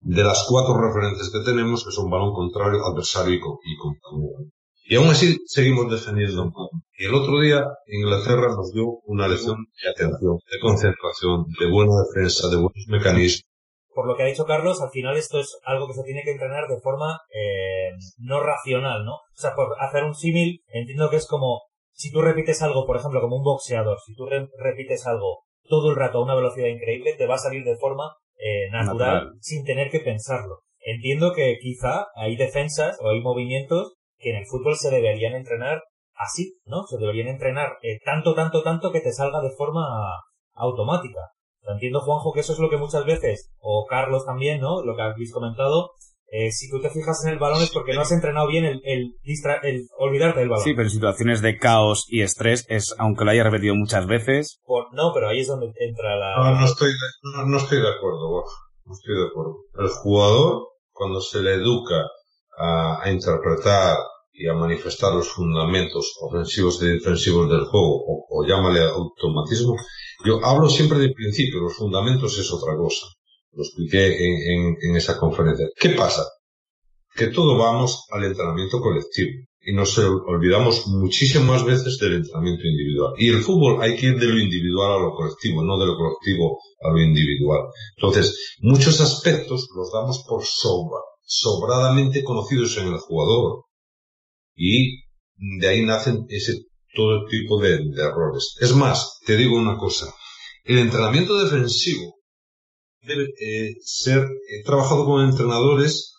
[0.00, 4.50] de las cuatro referencias que tenemos, que son balón contrario, adversario y, y compañero.
[4.84, 6.52] Y aún así seguimos defendiendo.
[6.98, 11.92] Y el otro día Inglaterra nos dio una lección de atención, de concentración, de buena
[12.08, 13.44] defensa, de buenos mecanismos.
[13.94, 16.32] Por lo que ha dicho Carlos, al final esto es algo que se tiene que
[16.32, 19.14] entrenar de forma eh, no racional, ¿no?
[19.14, 21.60] O sea, por hacer un símil, entiendo que es como
[22.00, 25.96] si tú repites algo, por ejemplo, como un boxeador, si tú repites algo todo el
[25.96, 29.90] rato a una velocidad increíble, te va a salir de forma eh, natural, sin tener
[29.90, 30.60] que pensarlo.
[30.78, 35.82] Entiendo que quizá hay defensas o hay movimientos que en el fútbol se deberían entrenar
[36.14, 36.84] así, ¿no?
[36.84, 39.84] Se deberían entrenar eh, tanto, tanto, tanto que te salga de forma
[40.54, 41.20] automática.
[41.68, 44.82] entiendo, Juanjo, que eso es lo que muchas veces, o Carlos también, ¿no?
[44.82, 45.90] Lo que habéis comentado,
[46.32, 48.80] eh, si tú te fijas en el balón es porque no has entrenado bien el,
[48.84, 49.14] el,
[49.64, 50.64] el olvidarte del balón.
[50.64, 54.60] Sí, pero en situaciones de caos y estrés es, aunque lo haya repetido muchas veces.
[54.92, 56.36] no, pero ahí es donde entra la...
[56.36, 58.44] No, no estoy, de, no, estoy de acuerdo,
[58.84, 59.56] no estoy de acuerdo.
[59.76, 62.06] El jugador, cuando se le educa
[62.56, 63.96] a, interpretar
[64.32, 69.74] y a manifestar los fundamentos ofensivos y defensivos del juego, o, llámale automatismo,
[70.24, 73.06] yo hablo siempre de principio, los fundamentos es otra cosa.
[73.52, 75.66] Lo expliqué en, en, esa conferencia.
[75.78, 76.24] ¿Qué pasa?
[77.14, 79.30] Que todo vamos al entrenamiento colectivo
[79.62, 83.12] y nos olvidamos muchísimas veces del entrenamiento individual.
[83.18, 85.96] Y el fútbol hay que ir de lo individual a lo colectivo, no de lo
[85.96, 87.64] colectivo a lo individual.
[87.96, 93.64] Entonces, muchos aspectos los damos por sobra, sobradamente conocidos en el jugador.
[94.54, 95.02] Y
[95.58, 96.54] de ahí nacen ese
[96.94, 98.56] todo tipo de, errores.
[98.60, 100.12] Es más, te digo una cosa,
[100.64, 102.16] el entrenamiento defensivo
[103.02, 106.14] eh, ser eh, trabajado con entrenadores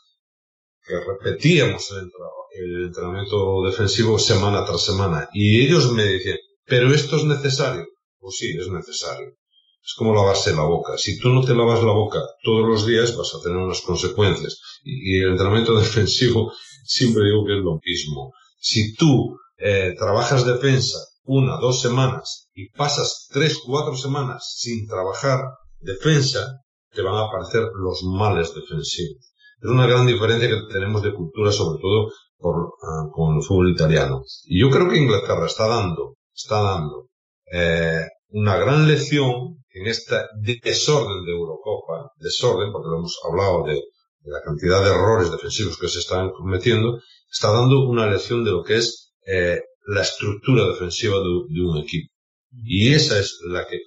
[0.84, 2.10] que repetíamos el,
[2.52, 5.30] el entrenamiento defensivo semana tras semana.
[5.34, 7.86] Y ellos me decían, pero esto es necesario.
[8.20, 9.36] Pues sí, es necesario.
[9.84, 10.98] Es como lavarse la boca.
[10.98, 14.60] Si tú no te lavas la boca todos los días, vas a tener unas consecuencias.
[14.84, 16.54] Y, el entrenamiento defensivo,
[16.86, 18.32] siempre digo que es lo mismo.
[18.60, 25.42] Si tú eh, trabajas defensa una, dos semanas y pasas tres, cuatro semanas sin trabajar
[25.80, 26.61] defensa,
[26.92, 29.34] te van a aparecer los males defensivos.
[29.62, 33.72] Es una gran diferencia que tenemos de cultura, sobre todo por, ah, con el fútbol
[33.72, 34.24] italiano.
[34.46, 37.08] Y yo creo que Inglaterra está dando, está dando
[37.52, 40.16] eh, una gran lección en este
[40.64, 43.82] desorden de Eurocopa, desorden, porque lo hemos hablado de,
[44.24, 47.00] la cantidad de errores defensivos que se están cometiendo,
[47.30, 52.12] está dando una lección de lo que es eh, la estructura defensiva de, un equipo.
[52.52, 53.80] Y esa es la que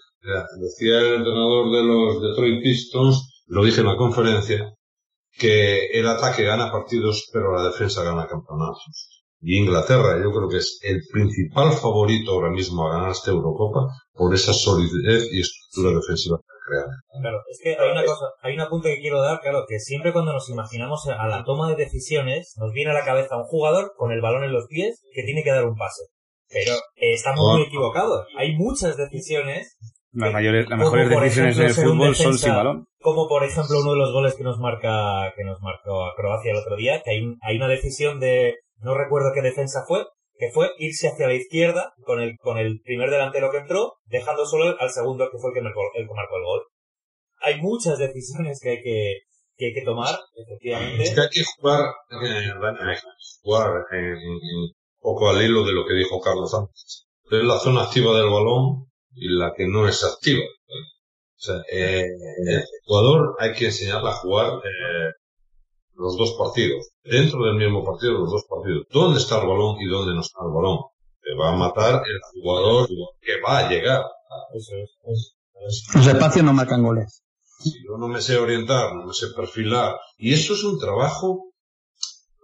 [0.60, 4.74] decía el entrenador de los Detroit Pistons, lo dije en la conferencia,
[5.38, 9.24] que el ataque gana partidos, pero la defensa gana campeonatos.
[9.40, 13.88] Y Inglaterra, yo creo que es el principal favorito ahora mismo a ganar esta Eurocopa
[14.12, 16.86] por esa solidez y estructura defensiva que crea.
[17.20, 20.14] Claro, es que hay una cosa, hay un apunte que quiero dar, claro, que siempre
[20.14, 23.92] cuando nos imaginamos a la toma de decisiones, nos viene a la cabeza un jugador
[23.96, 26.04] con el balón en los pies que tiene que dar un pase.
[26.48, 28.26] Pero eh, estamos muy equivocados.
[28.38, 29.76] Hay muchas decisiones
[30.14, 32.86] las mayores, las mejores decisiones en el fútbol son sin balón.
[33.00, 36.52] Como por ejemplo uno de los goles que nos marca, que nos marcó a Croacia
[36.52, 40.50] el otro día, que hay, hay una decisión de, no recuerdo qué defensa fue, que
[40.52, 44.76] fue irse hacia la izquierda con el, con el primer delantero que entró, dejando solo
[44.78, 46.62] al segundo que fue el que marcó el, que marcó el gol.
[47.42, 49.18] Hay muchas decisiones que hay que,
[49.56, 51.02] que hay que tomar, efectivamente.
[51.02, 52.50] Es que hay que jugar, eh,
[53.42, 57.06] jugar en, un poco al hilo de lo que dijo Carlos antes.
[57.30, 60.42] Es la zona activa del balón y la que no es activa.
[60.42, 62.06] O sea, eh,
[62.46, 65.12] el jugador hay que enseñarle a jugar eh,
[65.94, 66.88] los dos partidos.
[67.02, 68.86] Dentro del mismo partido, los dos partidos.
[68.90, 70.78] ¿Dónde está el balón y dónde no está el balón?
[71.20, 72.88] Te va a matar el jugador
[73.20, 74.04] que va a llegar.
[74.54, 75.34] Eso es.
[75.94, 77.22] Los espacios no marcan goles.
[77.60, 79.96] Si yo no me sé orientar, no me sé perfilar.
[80.18, 81.52] Y eso es un trabajo,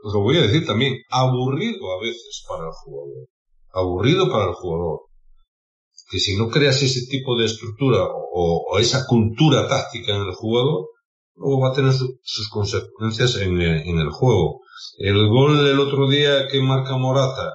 [0.03, 3.29] os lo voy a decir también, aburrido a veces para el jugador.
[3.73, 5.10] Aburrido para el jugador
[6.11, 10.89] que si no creas ese tipo de estructura o, esa cultura táctica en el jugador,
[11.37, 14.61] luego va a tener sus consecuencias en, el juego.
[14.99, 17.55] El gol del otro día que marca Morata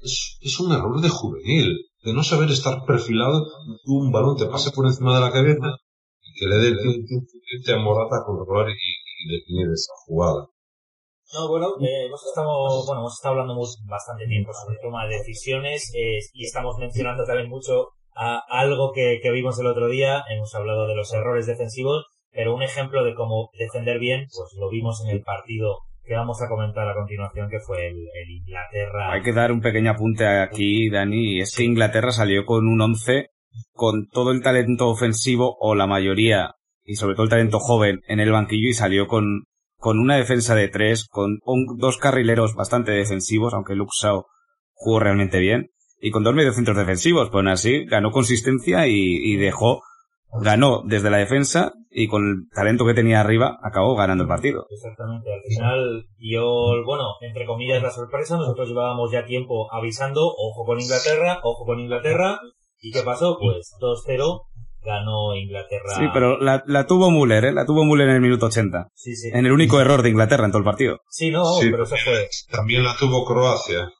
[0.00, 3.46] es, un error de juvenil, de no saber estar perfilado,
[3.84, 5.78] un balón te pase por encima de la cabeza
[6.22, 10.48] y que le dé el tiempo a Morata a controlar y, y definir esa jugada.
[11.34, 15.92] No, bueno, eh, hemos, estado, bueno, hemos estado hablando bastante tiempo sobre toma de decisiones
[15.94, 20.22] eh, y estamos mencionando también mucho a algo que, que vimos el otro día.
[20.30, 24.70] Hemos hablado de los errores defensivos, pero un ejemplo de cómo defender bien, pues lo
[24.70, 27.96] vimos en el partido que vamos a comentar a continuación, que fue el,
[28.28, 29.12] Inglaterra.
[29.12, 32.80] Hay que dar un pequeño apunte aquí, Dani, y es que Inglaterra salió con un
[32.80, 33.30] 11
[33.72, 38.20] con todo el talento ofensivo, o la mayoría, y sobre todo el talento joven, en
[38.20, 39.44] el banquillo y salió con
[39.86, 41.38] con una defensa de tres, con
[41.76, 44.24] dos carrileros bastante defensivos, aunque Luke Shaw
[44.72, 45.70] jugó realmente bien,
[46.00, 49.82] y con dos mediocentros defensivos, pues así ganó consistencia y, dejó,
[50.42, 54.66] ganó desde la defensa y con el talento que tenía arriba acabó ganando el partido.
[54.70, 60.64] Exactamente, al final yo, bueno, entre comillas la sorpresa, nosotros llevábamos ya tiempo avisando, ojo
[60.64, 62.40] con Inglaterra, ojo con Inglaterra,
[62.80, 63.38] ¿y qué pasó?
[63.38, 64.46] Pues 2-0
[64.86, 65.94] ganó Inglaterra.
[65.96, 67.52] Sí, pero la, la tuvo Müller, ¿eh?
[67.52, 68.88] La tuvo Müller en el minuto 80.
[68.94, 69.28] Sí, sí.
[69.32, 71.00] En el único error de Inglaterra en todo el partido.
[71.10, 72.28] Sí, no, pero eso fue.
[72.50, 73.90] También la tuvo Croacia.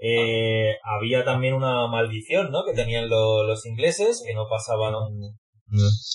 [0.00, 2.64] eh, había también una maldición, ¿no?
[2.66, 5.38] Que tenían los ingleses, que no pasaban un...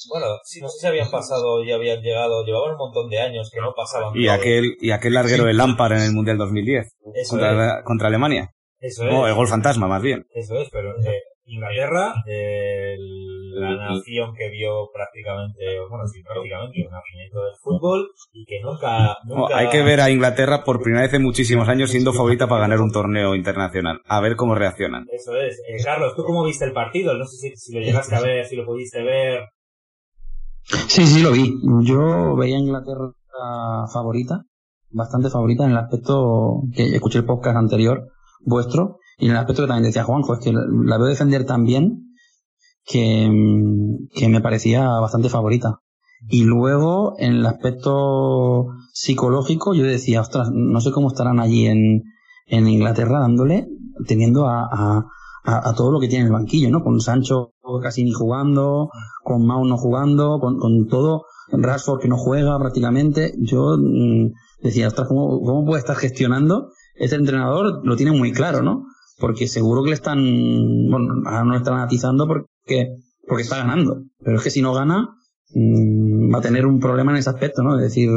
[0.09, 3.49] Bueno, sí, no sé si habían pasado y habían llegado, llevaban un montón de años
[3.53, 4.15] que no pasaban.
[4.15, 6.95] Y aquel, y aquel larguero de Lampard en el Mundial 2010
[7.29, 8.51] contra, contra Alemania.
[8.79, 9.13] Eso es.
[9.27, 10.25] el gol fantasma, más bien.
[10.33, 12.13] Eso es, pero eh, Inglaterra,
[13.53, 19.17] la nación que vio prácticamente, bueno, sí, prácticamente un nacimiento del fútbol y que nunca,
[19.25, 19.57] nunca...
[19.57, 22.79] hay que ver a Inglaterra por primera vez en muchísimos años siendo favorita para ganar
[22.79, 24.01] un torneo internacional.
[24.07, 25.05] A ver cómo reaccionan.
[25.11, 25.59] Eso es.
[25.67, 27.17] Eh, Carlos, ¿tú cómo viste el partido?
[27.17, 29.49] No sé si, lo llegaste a ver, si lo pudiste ver.
[30.63, 31.51] Sí, sí, lo vi.
[31.83, 33.11] Yo veía a Inglaterra
[33.91, 34.43] favorita,
[34.89, 38.07] bastante favorita en el aspecto que escuché el podcast anterior
[38.45, 41.63] vuestro y en el aspecto que también decía Juanjo, es que la veo defender tan
[41.63, 42.15] bien
[42.83, 43.29] que,
[44.15, 45.79] que me parecía bastante favorita.
[46.27, 52.01] Y luego, en el aspecto psicológico, yo decía, ostras, no sé cómo estarán allí en,
[52.47, 53.67] en Inglaterra dándole,
[54.07, 55.05] teniendo a, a,
[55.43, 56.83] a, todo lo que tiene el banquillo, ¿no?
[56.83, 57.53] Con Sancho
[57.83, 58.89] casi ni jugando,
[59.23, 63.35] con Mount no jugando, con, con todo, Rashford que no juega prácticamente.
[63.37, 64.31] Yo mm,
[64.63, 66.71] decía, ostras, ¿cómo, ¿cómo puede estar gestionando?
[66.95, 68.85] Este entrenador lo tiene muy claro, ¿no?
[69.21, 70.17] Porque seguro que le están,
[70.89, 72.87] bueno, ahora no lo están atizando porque,
[73.27, 74.01] porque está ganando.
[74.19, 75.09] Pero es que si no gana,
[75.53, 77.77] mmm, va a tener un problema en ese aspecto, ¿no?
[77.77, 78.09] Es decir,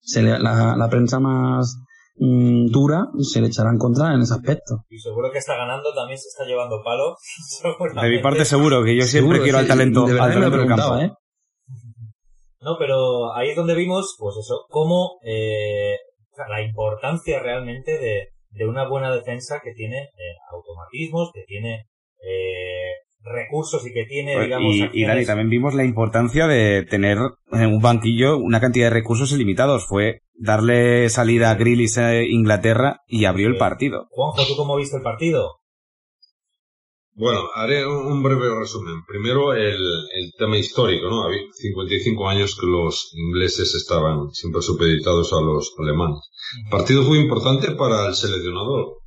[0.00, 1.78] se le, la, la prensa más
[2.16, 4.84] mmm, dura se le echará en contra en ese aspecto.
[4.88, 7.16] Y seguro que está ganando, también se está llevando palo.
[8.02, 10.58] De mi parte seguro, que yo siempre Seguro, quiero sí, al talento, de al talento
[10.58, 10.98] del campo.
[10.98, 11.12] ¿eh?
[12.60, 15.94] No, pero ahí es donde vimos, pues eso, cómo eh,
[16.32, 21.44] o sea, la importancia realmente de, de una buena defensa que tiene eh, automatismos, que
[21.46, 21.86] tiene
[22.22, 27.18] eh, recursos y que tiene, digamos, Y, y Dani, también vimos la importancia de tener
[27.52, 29.86] en un banquillo una cantidad de recursos ilimitados.
[29.86, 34.06] Fue darle salida a Grealish a Inglaterra y abrió el partido.
[34.10, 35.58] Juanjo, ¿tú cómo viste el partido?
[37.18, 39.04] Bueno, haré un breve resumen.
[39.04, 41.24] Primero, el, el tema histórico, ¿no?
[41.24, 46.20] Había 55 años que los ingleses estaban siempre supeditados a los alemanes.
[46.64, 48.98] El partido fue importante para el seleccionador.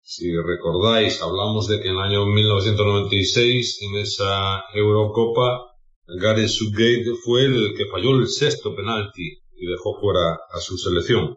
[0.00, 5.58] Si recordáis, hablamos de que en el año 1996, en esa Eurocopa,
[6.06, 11.36] Gareth Southgate fue el que falló el sexto penalti y dejó fuera a su selección.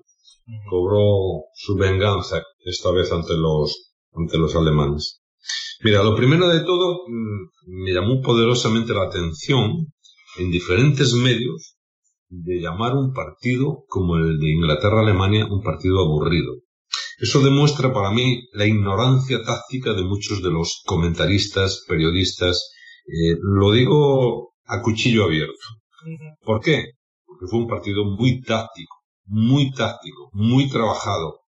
[0.70, 5.21] Cobró su venganza, esta vez ante los, ante los alemanes.
[5.84, 9.88] Mira, lo primero de todo, mm, me llamó poderosamente la atención
[10.38, 11.75] en diferentes medios
[12.30, 16.54] de llamar un partido como el de Inglaterra-Alemania un partido aburrido.
[17.19, 22.71] Eso demuestra para mí la ignorancia táctica de muchos de los comentaristas, periodistas.
[23.06, 25.65] Eh, lo digo a cuchillo abierto.
[26.41, 26.84] ¿Por qué?
[27.25, 31.40] Porque fue un partido muy táctico, muy táctico, muy trabajado.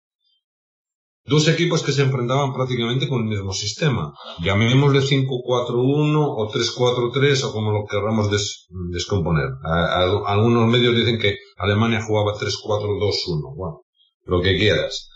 [1.26, 4.12] Dos equipos que se enfrentaban prácticamente con el mismo sistema.
[4.44, 9.48] Llamémosle 5-4-1 o 3-4-3 o como lo querramos des- descomponer.
[9.64, 13.56] A- a- algunos medios dicen que Alemania jugaba 3-4-2-1.
[13.56, 13.82] Bueno,
[14.26, 15.10] lo que quieras.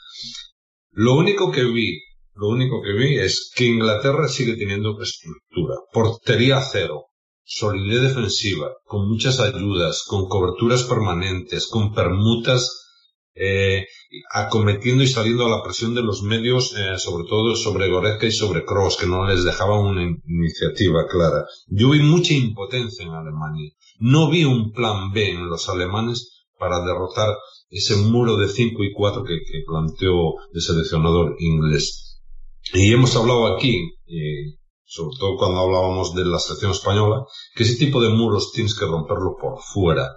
[0.91, 1.99] Lo único que vi,
[2.35, 5.75] lo único que vi es que Inglaterra sigue teniendo estructura.
[5.91, 7.03] Portería cero.
[7.49, 12.86] Solidez defensiva, con muchas ayudas, con coberturas permanentes, con permutas
[13.39, 13.85] eh,
[14.33, 18.31] acometiendo y saliendo a la presión de los medios, eh, sobre todo sobre Goretzka y
[18.31, 21.45] sobre Kroos, que no les dejaban una in- iniciativa clara.
[21.67, 23.71] Yo vi mucha impotencia en Alemania.
[23.99, 27.35] No vi un plan B en los alemanes para derrotar
[27.69, 32.19] ese muro de 5 y 4 que, que planteó el seleccionador inglés.
[32.73, 37.23] Y hemos hablado aquí, eh, sobre todo cuando hablábamos de la selección española,
[37.55, 40.07] que ese tipo de muros tienes que romperlo por fuera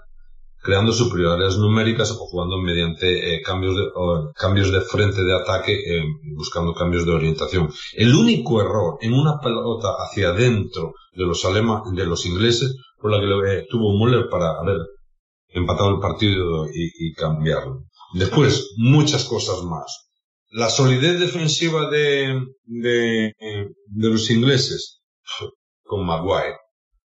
[0.63, 5.73] creando superioridades numéricas o jugando mediante eh, cambios, de, o cambios de frente de ataque,
[5.73, 6.05] eh,
[6.37, 7.73] buscando cambios de orientación.
[7.95, 13.11] El único error en una pelota hacia adentro de los alema, de los ingleses fue
[13.11, 14.79] la que eh, tuvo Müller para haber
[15.49, 17.85] empatado el partido y, y cambiarlo.
[18.15, 20.09] Después, muchas cosas más.
[20.53, 25.01] La solidez defensiva de, de, de los ingleses
[25.85, 26.57] con Maguire.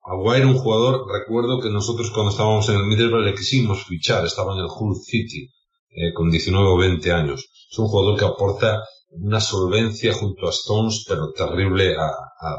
[0.08, 4.54] Maguire, un jugador, recuerdo que nosotros cuando estábamos en el Middlesbrough le quisimos fichar, estaba
[4.54, 5.50] en el Hull City,
[5.90, 7.48] eh, con 19 o 20 años.
[7.72, 12.50] Es un jugador que aporta una solvencia junto a Stones, pero terrible a, a,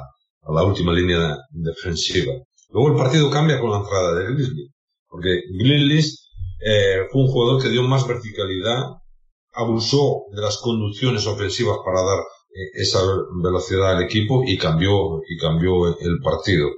[0.42, 2.32] a la última línea defensiva.
[2.70, 4.68] Luego el partido cambia con la entrada de Grizzly,
[5.09, 6.00] porque Grizzly
[6.61, 8.82] eh, fue un jugador que dio más verticalidad,
[9.54, 13.00] abusó de las conducciones ofensivas para dar eh, esa
[13.40, 16.70] velocidad al equipo y cambió, y cambió el partido.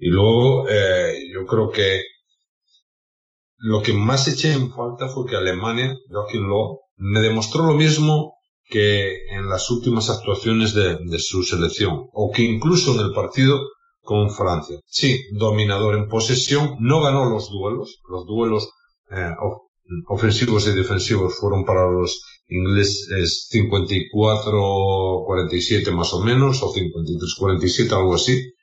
[0.00, 2.02] Y luego, eh, yo creo que
[3.58, 8.38] lo que más eché en falta fue que Alemania, Joachim Löw, me demostró lo mismo
[8.64, 13.60] que en las últimas actuaciones de, de, su selección, o que incluso en el partido
[14.00, 14.80] con Francia.
[14.86, 18.70] Sí, dominador en posesión, no ganó los duelos, los duelos
[19.10, 19.34] eh,
[20.08, 28.54] ofensivos y defensivos fueron para los ingleses 54-47 más o menos, o 53-47, algo así,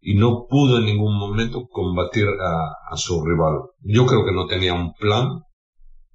[0.00, 3.60] y no pudo en ningún momento combatir a, su rival.
[3.80, 5.44] Yo creo que no tenía un plan,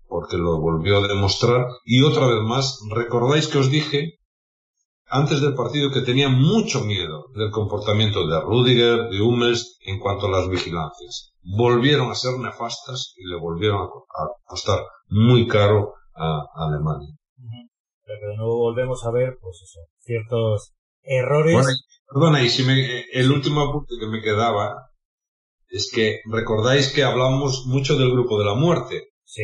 [0.07, 4.20] porque lo volvió a demostrar, y otra vez más, recordáis que os dije
[5.07, 10.26] antes del partido que tenía mucho miedo del comportamiento de Rudiger, de Hummels, en cuanto
[10.26, 11.32] a las vigilancias.
[11.43, 17.16] Volvieron a ser nefastas y le volvieron a, a costar muy caro a, a Alemania.
[18.03, 20.74] Pero de nuevo volvemos a ver, pues eso, ciertos
[21.06, 21.53] errores.
[21.53, 21.70] Bueno,
[22.08, 24.76] Perdona, y si me, el último apunte que me quedaba
[25.68, 29.10] es que recordáis que hablamos mucho del grupo de la muerte.
[29.24, 29.43] Sí.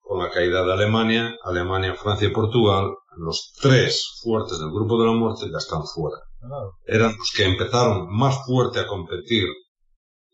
[0.00, 5.06] Con la caída de Alemania, Alemania, Francia y Portugal, los tres fuertes del grupo de
[5.06, 6.18] la muerte ya están fuera.
[6.38, 6.72] Claro.
[6.84, 9.46] Eran los que empezaron más fuerte a competir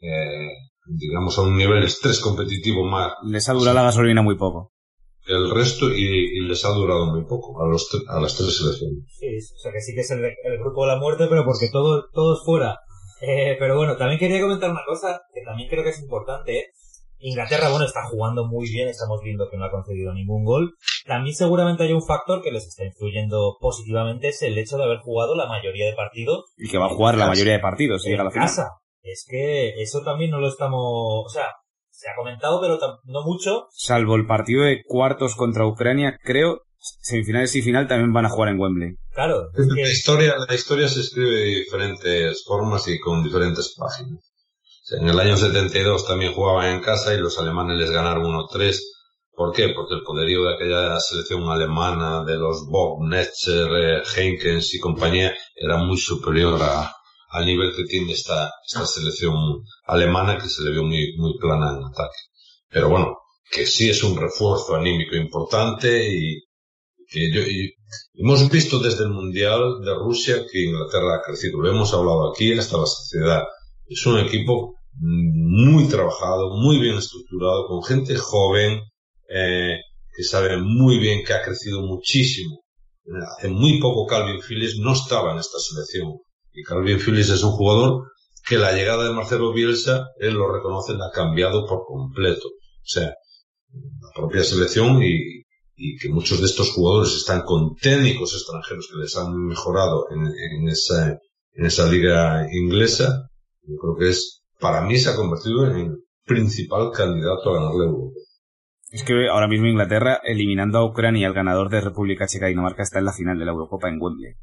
[0.01, 0.49] eh,
[0.89, 3.13] digamos, a un nivel estrés competitivo más.
[3.23, 4.73] Les ha durado la gasolina muy poco.
[5.29, 9.05] El resto y, les ha durado muy poco a, los, a las tres selecciones.
[9.09, 10.23] Sí, o sea que sí que es el,
[10.59, 12.79] grupo de la muerte, pero porque todo, todos fuera.
[13.21, 16.71] Eh, pero bueno, también quería comentar una cosa que también creo que es importante.
[17.21, 20.75] Inglaterra, bueno, está jugando muy bien, estamos viendo que no ha concedido ningún gol.
[21.05, 24.99] También seguramente hay un factor que les está influyendo positivamente, es el hecho de haber
[24.99, 26.45] jugado la mayoría de partidos.
[26.57, 28.47] Y que va a jugar la mayoría de partidos si llega a la final.
[28.47, 28.69] casa.
[29.03, 31.47] Es que eso también no lo estamos, o sea,
[31.99, 33.67] se ha comentado, pero no mucho.
[33.73, 38.51] Salvo el partido de cuartos contra Ucrania, creo, semifinales y final también van a jugar
[38.51, 38.95] en Wembley.
[39.11, 39.51] Claro.
[39.53, 44.21] la, historia, la historia se escribe de diferentes formas y con diferentes páginas.
[44.93, 48.79] En el año 72 también jugaban en casa y los alemanes les ganaron 1-3.
[49.33, 49.71] ¿Por qué?
[49.71, 55.35] Porque el poderío de aquella selección alemana, de los Bob, Netzer, eh, Henkens y compañía,
[55.57, 56.61] era muy superior
[57.31, 59.35] al nivel que tiene esta, esta selección
[59.85, 62.19] alemana que se le vio muy, muy plana en ataque.
[62.71, 63.19] Pero bueno,
[63.51, 66.43] que sí es un refuerzo anímico importante y
[67.09, 67.41] que yo,
[68.15, 71.61] hemos visto desde el Mundial de Rusia que Inglaterra ha crecido.
[71.61, 73.45] Lo hemos hablado aquí hasta la sociedad.
[73.87, 78.83] Es un equipo muy trabajado, muy bien estructurado, con gente joven,
[79.29, 79.79] eh,
[80.15, 82.61] que sabe muy bien que ha crecido muchísimo.
[83.39, 86.19] Hace muy poco Calvin Phillips no estaba en esta selección.
[86.59, 88.11] Y Calvin Phillips es un jugador
[88.45, 92.49] que la llegada de Marcelo Bielsa, él lo reconoce, la ha cambiado por completo.
[92.49, 93.15] O sea,
[93.73, 95.45] la propia selección y,
[96.01, 101.87] que muchos de estos jugadores están con técnicos extranjeros que les han mejorado en, esa,
[101.89, 103.31] liga inglesa,
[103.63, 105.95] yo creo que es para mí se ha convertido en
[106.25, 108.17] principal candidato a ganar la Europa.
[108.91, 112.83] Es que ahora mismo Inglaterra, eliminando a Ucrania, el ganador de República Checa y Dinamarca,
[112.83, 114.35] está en la final de la Eurocopa en Wembley.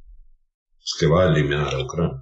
[0.86, 2.22] Es que va a eliminar a Ucrania.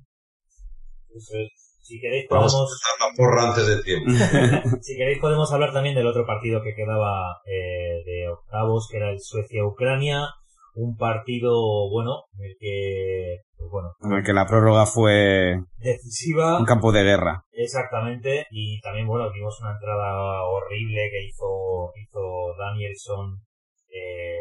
[1.82, 2.82] si queréis podemos...
[3.18, 4.10] porra antes de tiempo.
[4.82, 9.12] si queréis podemos hablar también del otro partido que quedaba eh, de octavos, que era
[9.12, 10.30] el Suecia-Ucrania.
[10.76, 14.24] Un partido, bueno, en el que bueno.
[14.24, 16.58] que la prórroga fue decisiva.
[16.60, 17.44] Un campo de guerra.
[17.52, 18.48] Exactamente.
[18.50, 23.42] Y también, bueno, vimos una entrada horrible que hizo, hizo Danielson.
[23.90, 24.40] Eh,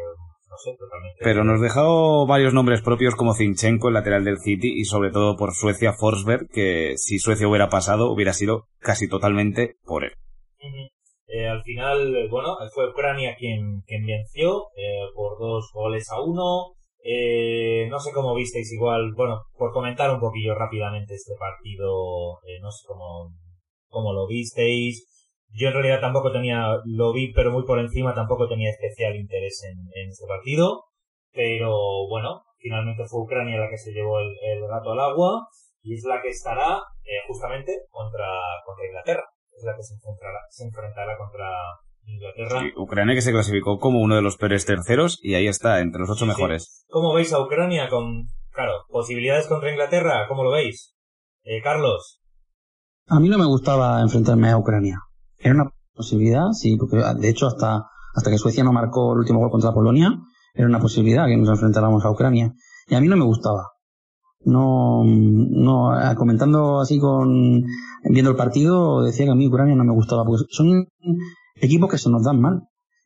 [0.53, 1.19] no sé, totalmente.
[1.25, 5.37] Pero nos dejó varios nombres propios como Zinchenko, el lateral del City, y sobre todo
[5.37, 10.13] por Suecia, Forsberg, que si Suecia hubiera pasado, hubiera sido casi totalmente por él.
[11.29, 16.75] Eh, al final, bueno, fue Ucrania quien, quien venció eh, por dos goles a uno.
[17.03, 22.61] Eh, no sé cómo visteis igual, bueno, por comentar un poquillo rápidamente este partido, eh,
[22.61, 23.33] no sé cómo,
[23.89, 25.09] cómo lo visteis.
[25.53, 29.63] Yo en realidad tampoco tenía, lo vi pero muy por encima, tampoco tenía especial interés
[29.65, 30.85] en, en este partido.
[31.33, 34.35] Pero bueno, finalmente fue Ucrania la que se llevó el,
[34.69, 35.47] gato al agua
[35.83, 38.29] y es la que estará eh, justamente contra,
[38.65, 39.25] contra Inglaterra.
[39.51, 41.49] Es la que se enfrentará, se enfrentará contra,
[42.05, 42.63] Inglaterra.
[42.77, 46.11] Ucrania que se clasificó como uno de los peores terceros y ahí está, entre los
[46.11, 46.85] ocho mejores.
[46.89, 50.27] ¿Cómo veis a Ucrania con, claro, posibilidades contra Inglaterra?
[50.29, 50.95] ¿Cómo lo veis?
[51.45, 52.21] Eh, Carlos.
[53.09, 54.99] A mí no me gustaba enfrentarme a Ucrania.
[55.43, 59.41] Era una posibilidad, sí, porque de hecho hasta, hasta que Suecia no marcó el último
[59.41, 60.19] gol contra Polonia,
[60.55, 62.55] era una posibilidad que nos enfrentáramos a Ucrania.
[62.89, 63.69] Y a mí no me gustaba.
[64.45, 67.63] No, no, eh, comentando así con,
[68.05, 70.89] viendo el partido, decía que a mí Ucrania no me gustaba, porque son
[71.57, 72.63] equipos que se nos dan mal,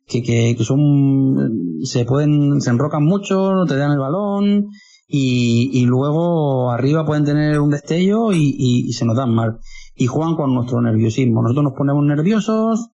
[0.07, 4.69] que, que, que son, se pueden, se enrocan mucho, no te dan el balón,
[5.09, 9.59] y, y luego arriba pueden tener un destello y, y, se nos dan mal.
[9.97, 11.43] Y juegan con nuestro nerviosismo.
[11.43, 12.91] Nosotros nos ponemos nerviosos,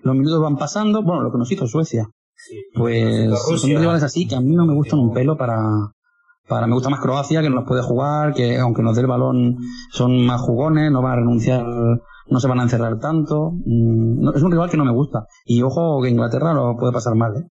[0.00, 2.08] los minutos van pasando, bueno, lo que nos hizo Suecia.
[2.74, 5.58] pues son rivales así que a mí no me gustan un pelo para,
[6.48, 9.56] para, me gusta más Croacia que nos puede jugar, que aunque nos dé el balón
[9.90, 11.64] son más jugones, no van a renunciar
[12.28, 13.52] no se van a encerrar tanto.
[13.64, 15.26] Mm, es un rival que no me gusta.
[15.44, 17.48] Y ojo que Inglaterra lo puede pasar mal, ¿eh?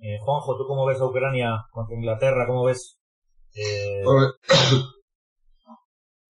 [0.00, 0.18] ¿eh?
[0.24, 2.46] Juanjo, ¿tú cómo ves a Ucrania contra Inglaterra?
[2.46, 2.98] ¿Cómo ves?
[3.54, 4.02] Eh...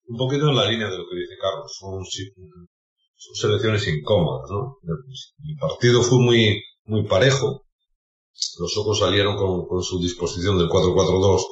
[0.08, 1.76] Un poquito en la línea de lo que dice Carlos.
[1.78, 4.78] Son, son selecciones incómodas, ¿no?
[4.82, 7.64] El partido fue muy, muy parejo.
[8.58, 11.42] Los ojos salieron con, su disposición del 4-4-2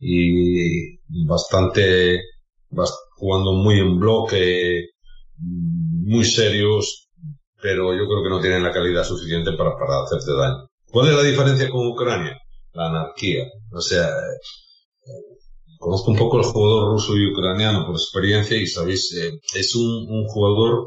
[0.00, 2.20] y bastante,
[3.16, 4.88] jugando muy en bloque,
[5.38, 7.08] muy serios,
[7.60, 10.66] pero yo creo que no tienen la calidad suficiente para, para hacerte daño.
[10.90, 12.36] ¿Cuál es la diferencia con Ucrania?
[12.72, 13.44] La anarquía.
[13.72, 14.10] O sea,
[15.82, 20.06] conozco un poco el jugador ruso y ucraniano por experiencia y sabéis, eh, es un,
[20.08, 20.86] un, jugador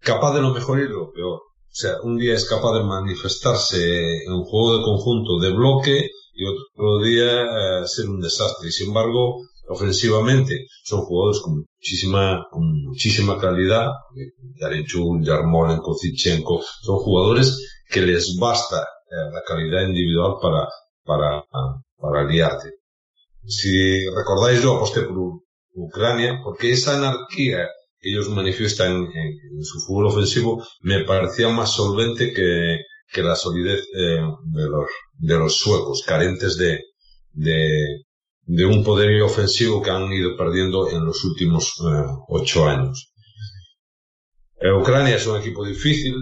[0.00, 1.38] capaz de lo mejor y lo peor.
[1.38, 6.10] O sea, un día es capaz de manifestarse en un juego de conjunto de bloque
[6.34, 8.68] y otro día eh, ser un desastre.
[8.68, 9.36] Y sin embargo,
[9.68, 13.90] ofensivamente son jugadores con muchísima, con muchísima calidad,
[14.60, 20.66] Yarenchuk, Yarmolenko, Zichenko, son jugadores que les basta eh, la calidad individual para,
[21.04, 21.44] para,
[21.96, 22.81] para liarte.
[23.46, 25.42] Si recordáis, yo aposté por
[25.74, 27.68] Ucrania, porque esa anarquía
[27.98, 32.78] que ellos manifiestan en, su fútbol ofensivo me parecía más solvente que,
[33.12, 36.80] que la solidez eh, de, los, de los suecos, carentes de,
[37.32, 43.12] de, un poderío ofensivo que han ido perdiendo en los últimos eh, ocho años.
[44.60, 46.14] Eh, Ucrania es un equipo difícil,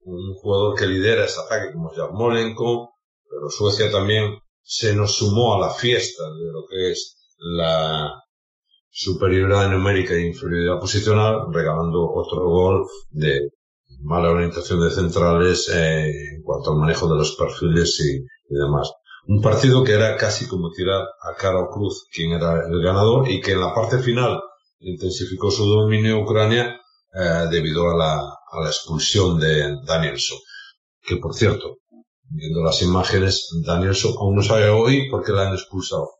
[0.00, 2.94] un jugador que lidera ese ataque como Yarmolenko,
[3.28, 8.10] pero Suecia también se nos sumó a la fiesta de lo que es la
[8.90, 13.50] superioridad numérica e inferioridad posicional, regalando otro gol de
[14.00, 18.90] mala orientación de centrales eh, en cuanto al manejo de los perfiles y demás.
[19.26, 23.30] Un partido que era casi como tirar a cara o cruz quien era el ganador
[23.30, 24.40] y que en la parte final
[24.80, 26.78] intensificó su dominio Ucrania
[27.12, 30.38] eh, debido a la, a la expulsión de Danielson.
[31.02, 31.78] Que por cierto,
[32.30, 36.10] viendo las imágenes, Danielson aún no sabe hoy por qué la han expulsado.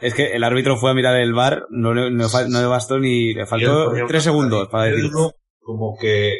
[0.00, 3.34] Es que el árbitro fue a mirar el bar, no le, no, le bastó ni
[3.34, 5.10] le faltó tres segundos para decir.
[5.60, 6.36] Como que,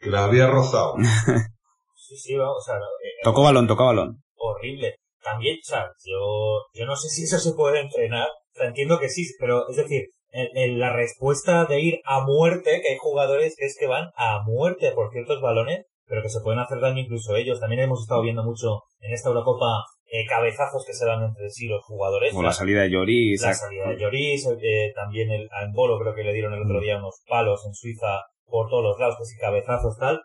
[0.00, 0.94] que la había rozado.
[1.96, 2.78] sí, sí, vamos, a
[3.22, 4.96] tocó balón, tocó balón horrible.
[5.22, 8.28] También, Charles, yo, yo no sé si eso se puede entrenar.
[8.54, 12.98] entiendo que sí, pero es decir, en, la respuesta de ir a muerte, que hay
[12.98, 16.80] jugadores que es que van a muerte por ciertos balones, pero que se pueden hacer
[16.80, 17.60] daño incluso ellos.
[17.60, 21.68] También hemos estado viendo mucho en esta Eurocopa eh, cabezazos que se dan entre sí
[21.68, 22.32] los jugadores.
[22.32, 23.42] Como la, salida de Lloris.
[23.42, 26.78] La salida de Lloris, eh, también el, al Bolo creo que le dieron el otro
[26.78, 26.82] mm.
[26.82, 30.22] día unos palos en Suiza por todos los lados, pues y cabezazos tal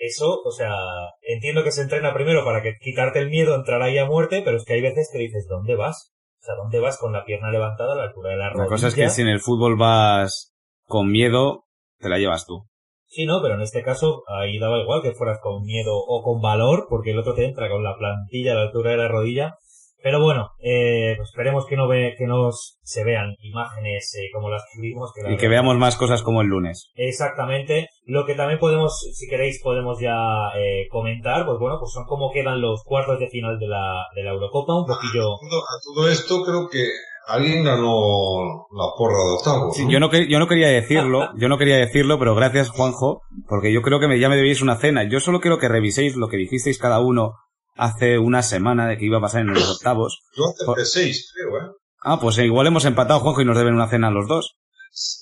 [0.00, 0.74] eso, o sea,
[1.20, 4.56] entiendo que se entrena primero para que quitarte el miedo, entrar ahí a muerte, pero
[4.56, 6.14] es que hay veces que dices, ¿dónde vas?
[6.40, 8.64] O sea, ¿dónde vas con la pierna levantada a la altura de la rodilla?
[8.64, 10.54] La cosa es que si en el fútbol vas
[10.86, 11.66] con miedo,
[11.98, 12.66] te la llevas tú.
[13.10, 16.40] Sí, no, pero en este caso ahí daba igual que fueras con miedo o con
[16.40, 19.56] valor, porque el otro te entra con la plantilla a la altura de la rodilla
[20.02, 24.48] pero bueno, eh, pues esperemos que no ve, que no se vean imágenes eh, como
[24.48, 25.12] las que vimos.
[25.28, 26.90] y que veamos más cosas como el lunes.
[26.94, 27.88] Exactamente.
[28.04, 30.16] Lo que también podemos, si queréis, podemos ya
[30.56, 34.22] eh, comentar, pues bueno, pues son cómo quedan los cuartos de final de la, de
[34.22, 35.34] la Eurocopa, un poquillo.
[35.34, 36.82] A todo, esto creo que
[37.26, 39.76] alguien ganó la porra de octavos.
[39.88, 43.82] yo, no yo no quería decirlo, yo no quería decirlo, pero gracias Juanjo, porque yo
[43.82, 45.04] creo que me, ya me debéis una cena.
[45.04, 47.34] Yo solo quiero que reviséis lo que dijisteis cada uno
[47.76, 50.22] hace una semana de que iba a pasar en los octavos.
[50.36, 51.74] Yo hace seis, creo, ¿eh?
[52.02, 54.56] Ah, pues igual hemos empatado, Juanjo, y nos deben una cena a los dos.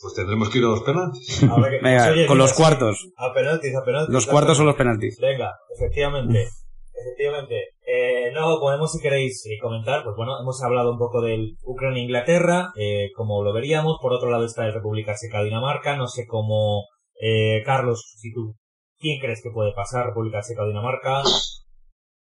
[0.00, 1.40] Pues tendremos que ir a los penaltis.
[1.82, 3.08] Venga, con los cuartos.
[3.16, 4.14] A penaltis, a penaltis.
[4.14, 5.18] Los cuartos son los penaltis.
[5.20, 6.48] Venga, efectivamente.
[6.94, 7.74] efectivamente.
[7.90, 10.04] Eh, no, podemos, si queréis, eh, comentar.
[10.04, 13.96] Pues bueno, hemos hablado un poco del Ucrania-Inglaterra, eh, como lo veríamos.
[14.02, 15.96] Por otro lado está el República Checa-Dinamarca.
[15.96, 16.84] No sé cómo,
[17.18, 18.56] eh, Carlos, si tú,
[18.98, 21.22] ¿quién crees que puede pasar República Checa-Dinamarca?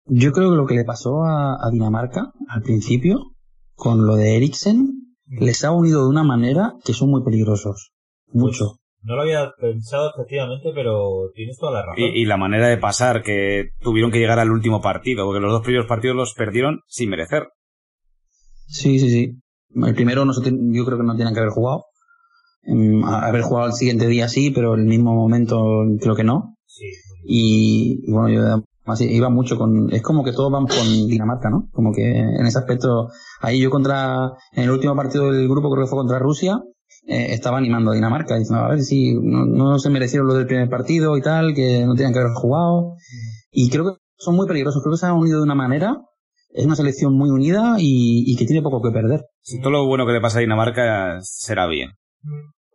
[0.07, 3.21] Yo creo que lo que le pasó a, Dinamarca al principio,
[3.75, 4.89] con lo de Eriksen,
[5.27, 7.93] les ha unido de una manera que son muy peligrosos.
[8.27, 8.79] Mucho.
[9.05, 11.97] No lo había pensado efectivamente, pero tienes toda la razón.
[11.99, 15.63] Y, la manera de pasar, que tuvieron que llegar al último partido, porque los dos
[15.63, 17.49] primeros partidos los perdieron sin merecer.
[18.67, 19.33] Sí, sí, sí.
[19.75, 21.85] El primero no yo creo que no tienen que haber jugado.
[22.63, 26.57] Mm, haber jugado el siguiente día sí, pero el mismo momento creo que no.
[26.67, 26.87] Sí.
[27.27, 28.65] Y, y bueno, yo
[29.01, 31.69] iba mucho con, es como que todos vamos con Dinamarca, ¿no?
[31.73, 33.09] Como que en ese aspecto,
[33.41, 36.61] ahí yo contra, en el último partido del grupo, creo que fue contra Rusia,
[37.07, 40.69] eh, estaba animando a Dinamarca, diciendo, a ver si no, se merecieron lo del primer
[40.69, 42.95] partido y tal, que no tenían que haber jugado.
[43.51, 45.97] Y creo que son muy peligrosos, creo que se han unido de una manera,
[46.51, 49.23] es una selección muy unida y, y que tiene poco que perder.
[49.41, 51.91] Si todo lo bueno que le pasa a Dinamarca será bien.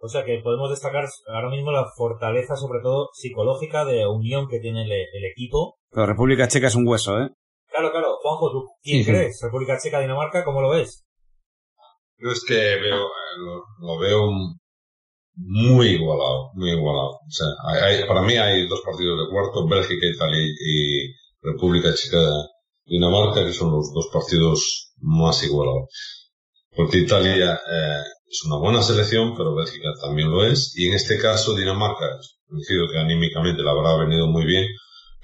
[0.01, 4.59] O sea que podemos destacar ahora mismo la fortaleza, sobre todo psicológica, de unión que
[4.59, 5.77] tiene el, equipo.
[5.91, 7.29] Pero República Checa es un hueso, ¿eh?
[7.67, 8.17] Claro, claro.
[8.21, 9.39] Juanjo, ¿tú quién crees?
[9.41, 10.45] ¿República Checa, Dinamarca?
[10.45, 11.05] ¿Cómo lo ves?
[12.19, 13.07] Yo es que veo,
[13.79, 14.31] lo, veo
[15.35, 17.11] muy igualado, muy igualado.
[17.11, 17.47] O sea,
[18.07, 22.19] para mí hay dos partidos de cuarto, Bélgica, Italia y República Checa,
[22.85, 25.89] Dinamarca, que son los dos partidos más igualados.
[26.75, 30.73] Porque Italia eh, es una buena selección, pero Bélgica también lo es.
[30.75, 32.05] Y en este caso, Dinamarca,
[32.47, 34.67] coincido que anímicamente la habrá venido muy bien,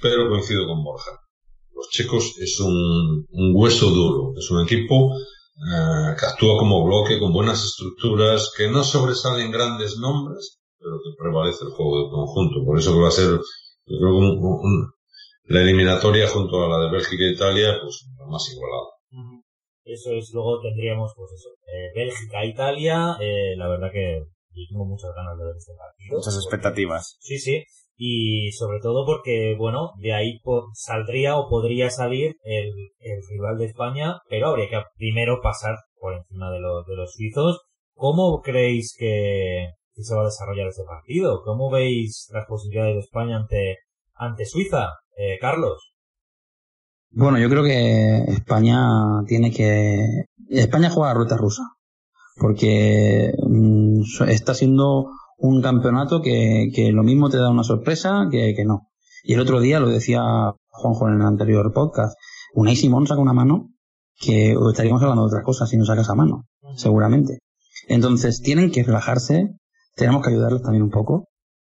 [0.02, 1.12] pero coincido con Borja.
[1.74, 5.14] Los checos es un, hueso duro, es un equipo
[5.56, 11.16] eh, que actúa como bloque, con buenas estructuras, que no sobresalen grandes nombres, pero que
[11.18, 12.66] prevalece el juego de conjunto.
[12.66, 13.40] Por eso que va a ser,
[13.86, 14.20] yo creo
[15.48, 18.90] la eliminatoria junto a la de Bélgica e Italia, pues la más igualada.
[19.86, 24.18] Eso es, luego tendríamos, pues eso, eh, Bélgica, Italia, eh, la verdad que
[24.50, 26.18] yo tengo muchas ganas de ver este partido.
[26.18, 27.18] Muchas expectativas.
[27.20, 27.64] Sí, sí.
[27.98, 30.40] Y sobre todo porque, bueno, de ahí
[30.74, 36.14] saldría o podría salir el, el, rival de España, pero habría que primero pasar por
[36.14, 37.62] encima de los, de los suizos.
[37.94, 41.42] ¿Cómo creéis que, se va a desarrollar ese partido?
[41.44, 43.78] ¿Cómo veis las posibilidades de España ante,
[44.14, 44.90] ante Suiza?
[45.18, 45.94] Eh, Carlos.
[47.12, 48.78] Bueno, yo creo que España
[49.26, 50.26] tiene que...
[50.50, 51.64] España juega a ruta rusa,
[52.36, 58.54] porque mm, está siendo un campeonato que, que lo mismo te da una sorpresa que,
[58.56, 58.90] que no.
[59.24, 60.22] Y el otro día lo decía
[60.68, 62.18] Juanjo en el anterior podcast,
[62.54, 63.70] Unai Simón saca una mano
[64.18, 67.40] que estaríamos hablando de otras cosas si no sacas a mano, seguramente.
[67.88, 69.56] Entonces tienen que relajarse,
[69.96, 71.28] tenemos que ayudarles también un poco.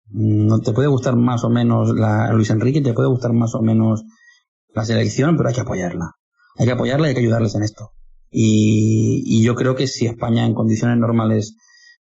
[0.10, 3.54] Mm, no te puede gustar más o menos la Luis Enrique, te puede gustar más
[3.56, 4.04] o menos
[4.74, 6.12] la selección, pero hay que apoyarla.
[6.58, 7.92] Hay que apoyarla y hay que ayudarles en esto.
[8.30, 11.56] Y, y yo creo que si España en condiciones normales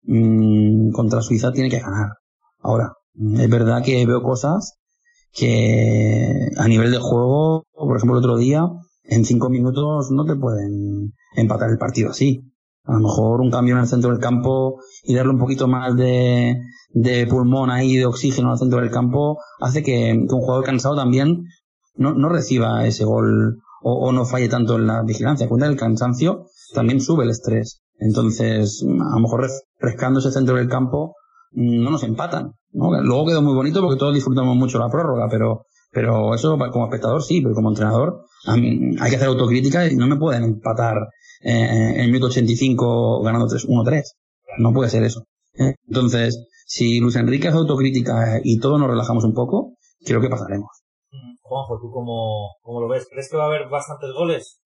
[0.08, 2.10] mmm, contra Suiza tiene que ganar.
[2.60, 4.78] Ahora, es verdad que veo cosas
[5.34, 8.64] que a nivel de juego, por ejemplo el otro día,
[9.03, 12.41] en cinco minutos no te pueden empatar el partido así.
[12.84, 15.95] A lo mejor un cambio en el centro del campo y darle un poquito más
[15.95, 16.58] de,
[17.30, 21.43] pulmón ahí, de oxígeno al centro del campo, hace que, que un jugador cansado también
[21.95, 25.49] no, no reciba ese gol o, o, no falle tanto en la vigilancia.
[25.49, 27.82] Cuenta el cansancio también sube el estrés.
[28.00, 31.16] Entonces, a lo mejor refrescando ese centro del campo,
[31.52, 32.54] mm, no nos empatan.
[32.72, 37.24] Luego quedó muy bonito porque todos disfrutamos mucho la prórroga, pero, pero eso como espectador
[37.24, 40.98] sí, pero como entrenador a mí, hay que hacer autocrítica y no me pueden empatar
[41.41, 44.04] eh, en el minuto 85 ganando 1-3.
[44.60, 45.24] No puede ser eso.
[45.54, 45.76] ¿eh?
[45.88, 49.74] Entonces, si Luis Enrique hace autocrítica y todos nos relajamos un poco,
[50.06, 50.70] creo que pasaremos.
[51.41, 53.08] Juanjo, ¿tú cómo, cómo lo ves?
[53.10, 54.60] ¿Crees que va a haber bastantes goles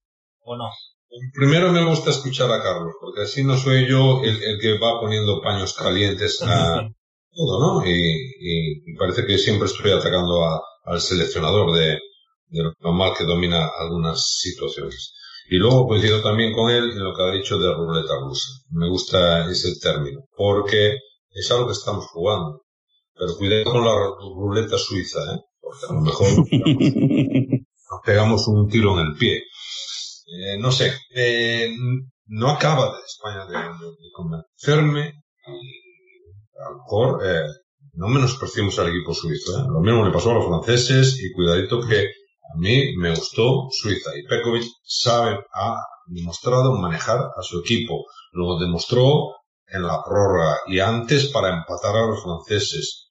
[0.43, 0.65] o no?
[1.33, 4.99] Primero me gusta escuchar a Carlos, porque así no soy yo el, el que va
[4.99, 6.87] poniendo paños calientes a
[7.31, 7.85] todo, ¿no?
[7.85, 11.99] Y, y, parece que siempre estoy atacando a, al seleccionador de,
[12.47, 15.13] de lo mal que domina algunas situaciones.
[15.49, 18.49] Y luego coincido también con él en lo que ha dicho de ruleta rusa.
[18.69, 20.97] Me gusta ese término, porque
[21.29, 22.61] es algo que estamos jugando.
[23.13, 23.95] Pero cuidado con la
[24.35, 25.39] ruleta suiza, ¿eh?
[25.59, 26.27] Porque a lo mejor
[27.91, 29.43] nos pegamos un tiro en el pie.
[30.31, 31.69] Eh, no sé, eh,
[32.27, 35.09] no acaba de España de, de convencerme
[35.47, 37.47] y a lo mejor eh,
[37.93, 39.59] no menospreciamos al equipo suizo.
[39.59, 39.65] ¿eh?
[39.67, 42.05] Lo mismo le pasó a los franceses y cuidadito que
[42.53, 48.05] a mí me gustó Suiza y Pekovic sabe, ha demostrado manejar a su equipo.
[48.33, 49.35] Lo demostró
[49.67, 53.07] en la prórroga y antes para empatar a los franceses.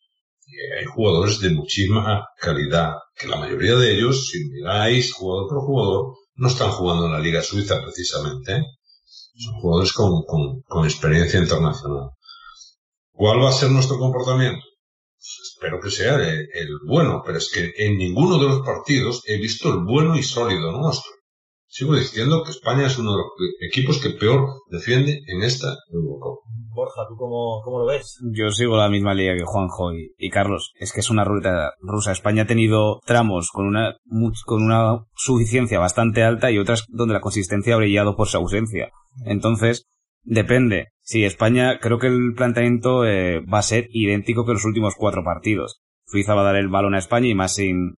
[0.47, 5.61] Y hay jugadores de muchísima calidad, que la mayoría de ellos, si miráis jugador por
[5.61, 8.65] jugador, no están jugando en la Liga Suiza precisamente.
[9.37, 10.23] Son jugadores con,
[10.67, 12.11] con, experiencia internacional.
[13.13, 14.65] ¿Cuál va a ser nuestro comportamiento?
[15.17, 19.37] Pues espero que sea el, bueno, pero es que en ninguno de los partidos he
[19.37, 21.11] visto el bueno y sólido nuestro.
[21.73, 23.27] Sigo diciendo que España es uno de los
[23.61, 26.41] equipos que peor defiende en esta Eurocopa.
[26.75, 28.19] Borja, ¿tú cómo, cómo, lo ves?
[28.33, 30.73] Yo sigo la misma liga que Juanjo y, y, Carlos.
[30.81, 32.11] Es que es una ruleta rusa.
[32.11, 33.95] España ha tenido tramos con una,
[34.47, 38.91] con una suficiencia bastante alta y otras donde la consistencia ha brillado por su ausencia.
[39.25, 39.85] Entonces,
[40.25, 40.89] depende.
[41.03, 45.23] Sí, España, creo que el planteamiento eh, va a ser idéntico que los últimos cuatro
[45.23, 45.81] partidos.
[46.05, 47.95] Suiza va a dar el balón a España y más sin,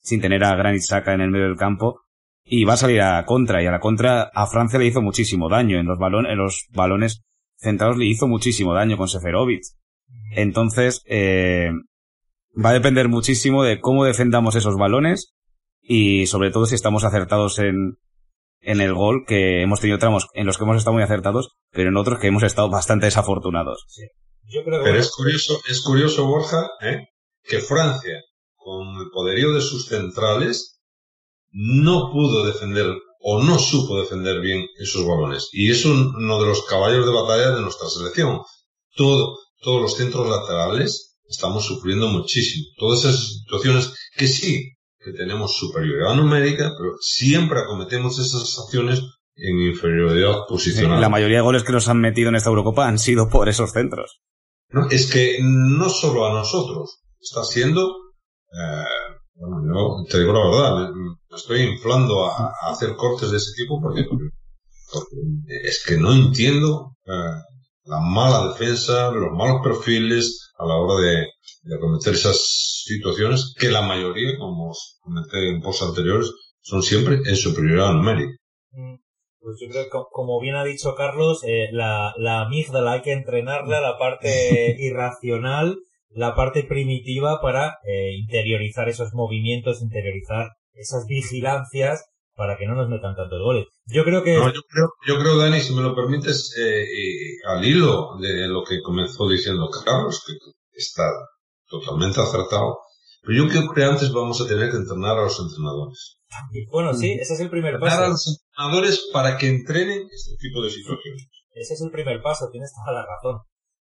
[0.00, 2.05] sin tener a Granit Xhaka en el medio del campo
[2.48, 5.48] y va a salir a contra y a la contra a Francia le hizo muchísimo
[5.48, 5.78] daño.
[5.78, 7.24] En los balones en los balones
[7.58, 9.64] centrados le hizo muchísimo daño con Seferovic.
[10.30, 11.70] Entonces eh,
[12.64, 15.34] va a depender muchísimo de cómo defendamos esos balones
[15.82, 17.98] y sobre todo si estamos acertados en
[18.60, 21.90] en el gol que hemos tenido tramos en los que hemos estado muy acertados pero
[21.90, 23.84] en otros que hemos estado bastante desafortunados.
[23.88, 24.06] Sí.
[24.44, 27.08] Yo creo que pero es curioso es curioso Borja ¿eh?
[27.42, 28.22] que Francia
[28.54, 30.75] con el poderío de sus centrales
[31.56, 32.86] no pudo defender
[33.20, 35.48] o no supo defender bien esos balones.
[35.52, 38.40] Y es uno de los caballos de batalla de nuestra selección.
[38.94, 42.66] Todo, todos los centros laterales estamos sufriendo muchísimo.
[42.76, 49.02] Todas esas situaciones que sí, que tenemos superioridad numérica, pero siempre acometemos esas acciones
[49.34, 51.00] en inferioridad posicional.
[51.00, 53.72] La mayoría de goles que nos han metido en esta Eurocopa han sido por esos
[53.72, 54.20] centros.
[54.68, 57.88] No, es que no solo a nosotros, está siendo
[58.52, 58.84] eh,
[59.36, 63.52] bueno, yo te digo la verdad, me, estoy inflando a, a, hacer cortes de ese
[63.54, 64.24] tipo porque, porque,
[64.92, 65.16] porque
[65.64, 67.42] es que no entiendo eh,
[67.84, 71.26] la mala defensa, los malos perfiles a la hora de,
[71.62, 72.38] de cometer esas
[72.84, 78.32] situaciones que la mayoría, como os comenté en posts anteriores, son siempre en superioridad numérica.
[79.46, 83.12] Pues yo creo que, como bien ha dicho Carlos, eh, la, la amígdala hay que
[83.12, 85.78] entrenarla, la parte irracional,
[86.10, 92.04] la parte primitiva para eh, interiorizar esos movimientos, interiorizar esas vigilancias
[92.34, 93.66] para que no nos metan tantos goles.
[93.86, 94.34] Yo creo que...
[94.36, 98.46] No, yo, creo, yo creo, Dani, si me lo permites, eh, eh, al hilo de
[98.46, 100.34] lo que comenzó diciendo Carlos, que
[100.72, 101.04] está
[101.66, 102.78] totalmente acertado,
[103.22, 106.18] pero yo creo que antes vamos a tener que entrenar a los entrenadores.
[106.70, 107.86] Bueno, sí, ese es el primer paso.
[107.86, 111.28] Entrenar a los entrenadores para que entrenen este tipo de situaciones.
[111.52, 113.40] Ese es el primer paso, tienes toda la razón.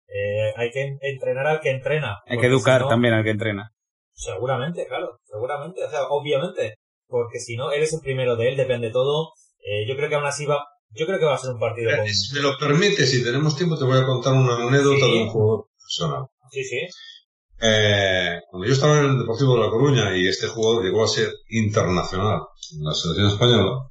[0.08, 2.18] Eh, hay que entrenar al que entrena.
[2.26, 3.72] Hay que educar también al que entrena.
[4.12, 6.74] Seguramente, claro, seguramente, o sea, obviamente,
[7.06, 9.32] porque si no, eres el primero de él, depende todo.
[9.60, 11.96] Eh, yo creo que aún así va, yo creo que va a ser un partido
[11.96, 12.08] con...
[12.08, 15.28] Si me lo permite, si tenemos tiempo, te voy a contar una anécdota de un
[15.28, 16.26] jugador profesional.
[16.50, 16.78] Sí, sí.
[17.60, 21.08] Eh, cuando yo estaba en el Deportivo de La Coruña y este jugador llegó a
[21.08, 22.40] ser internacional
[22.72, 23.88] en la selección española,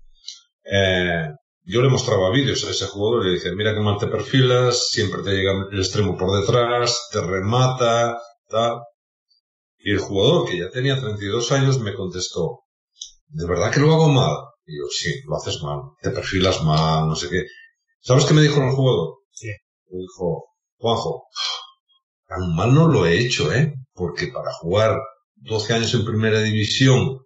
[0.63, 1.29] eh,
[1.69, 4.87] yo le mostraba vídeos a ese jugador y le decía, mira qué mal te perfilas,
[4.89, 8.79] siempre te llega el extremo por detrás, te remata, tal.
[9.77, 12.61] Y el jugador, que ya tenía 32 años, me contestó,
[13.27, 14.37] ¿de verdad que lo hago mal?
[14.65, 17.43] Y yo, sí, lo haces mal, te perfilas mal, no sé qué.
[17.99, 19.15] ¿Sabes qué me dijo el jugador?
[19.31, 19.49] Sí.
[19.89, 20.45] Me dijo,
[20.77, 21.27] Juanjo,
[22.27, 23.73] tan mal no lo he hecho, ¿eh?
[23.93, 24.97] Porque para jugar
[25.35, 27.19] 12 años en primera división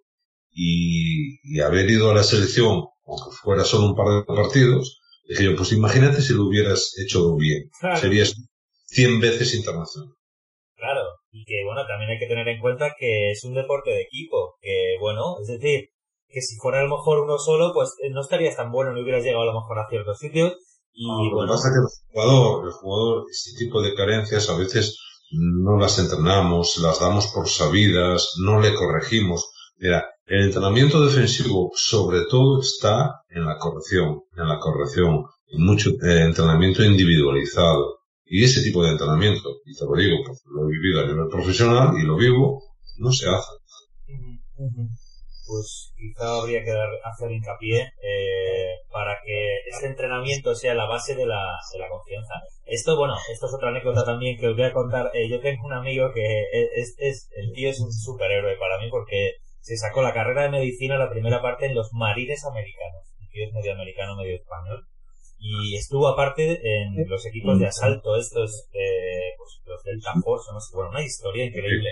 [0.50, 5.44] y, y haber ido a la selección, aunque fuera solo un par de partidos, dije
[5.46, 7.70] yo, pues imagínate si lo hubieras hecho bien.
[7.80, 7.98] Claro.
[7.98, 8.36] Serías
[8.88, 10.14] 100 veces internacional.
[10.76, 11.02] Claro,
[11.32, 14.56] y que bueno, también hay que tener en cuenta que es un deporte de equipo,
[14.62, 15.90] que bueno, es decir,
[16.28, 19.02] que si fuera a lo mejor uno solo, pues eh, no estarías tan bueno, no
[19.02, 20.54] hubieras llegado a lo mejor a ciertos sitios.
[20.94, 24.50] Y lo bueno, que pasa es que el jugador, el jugador, ese tipo de carencias
[24.50, 24.98] a veces
[25.32, 29.52] no las entrenamos, las damos por sabidas, no le corregimos.
[29.78, 35.90] Mira, el entrenamiento defensivo sobre todo está en la corrección, en la corrección, en mucho
[35.90, 37.98] eh, entrenamiento individualizado.
[38.24, 41.28] Y ese tipo de entrenamiento, y te lo digo, porque lo he vivido a nivel
[41.30, 42.64] profesional y lo vivo,
[43.00, 43.52] no se hace.
[44.56, 46.72] Pues quizá habría que
[47.04, 51.60] hacer hincapié eh, para que ese entrenamiento sea la base de la,
[51.90, 52.36] confianza.
[52.64, 55.12] Esto, bueno, esto es otra anécdota también que os voy a contar.
[55.14, 58.88] Eh, yo tengo un amigo que es, es, el tío es un superhéroe para mí
[58.90, 63.08] porque se sacó la carrera de medicina la primera parte en los marines americanos.
[63.32, 64.86] Tío es medio americano, medio español.
[65.40, 70.60] Y estuvo aparte en los equipos de asalto, estos, eh, pues los Delta Force, no
[70.60, 71.90] sé, bueno, una historia increíble.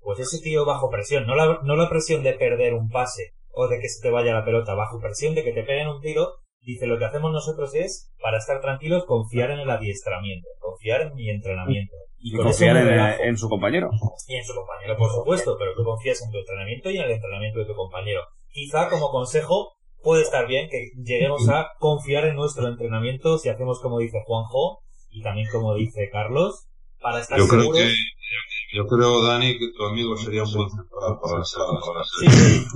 [0.00, 3.66] Pues ese tío bajo presión, no la, no la presión de perder un pase o
[3.66, 6.34] de que se te vaya la pelota, bajo presión de que te peguen un tiro,
[6.60, 11.14] dice lo que hacemos nosotros es, para estar tranquilos, confiar en el adiestramiento, confiar en
[11.14, 11.96] mi entrenamiento.
[12.26, 13.90] Y, confiar en, su compañero.
[14.26, 17.10] Y en su compañero, por supuesto, pero tú confías en tu entrenamiento y en el
[17.10, 18.22] entrenamiento de tu compañero.
[18.50, 23.78] Quizá como consejo puede estar bien que lleguemos a confiar en nuestro entrenamiento si hacemos
[23.80, 26.64] como dice Juanjo y también como dice Carlos,
[26.98, 27.82] para estar Yo creo seguros.
[27.82, 32.26] que, yo creo, Dani, que tu amigo sería un buen para, para, para, para Sí,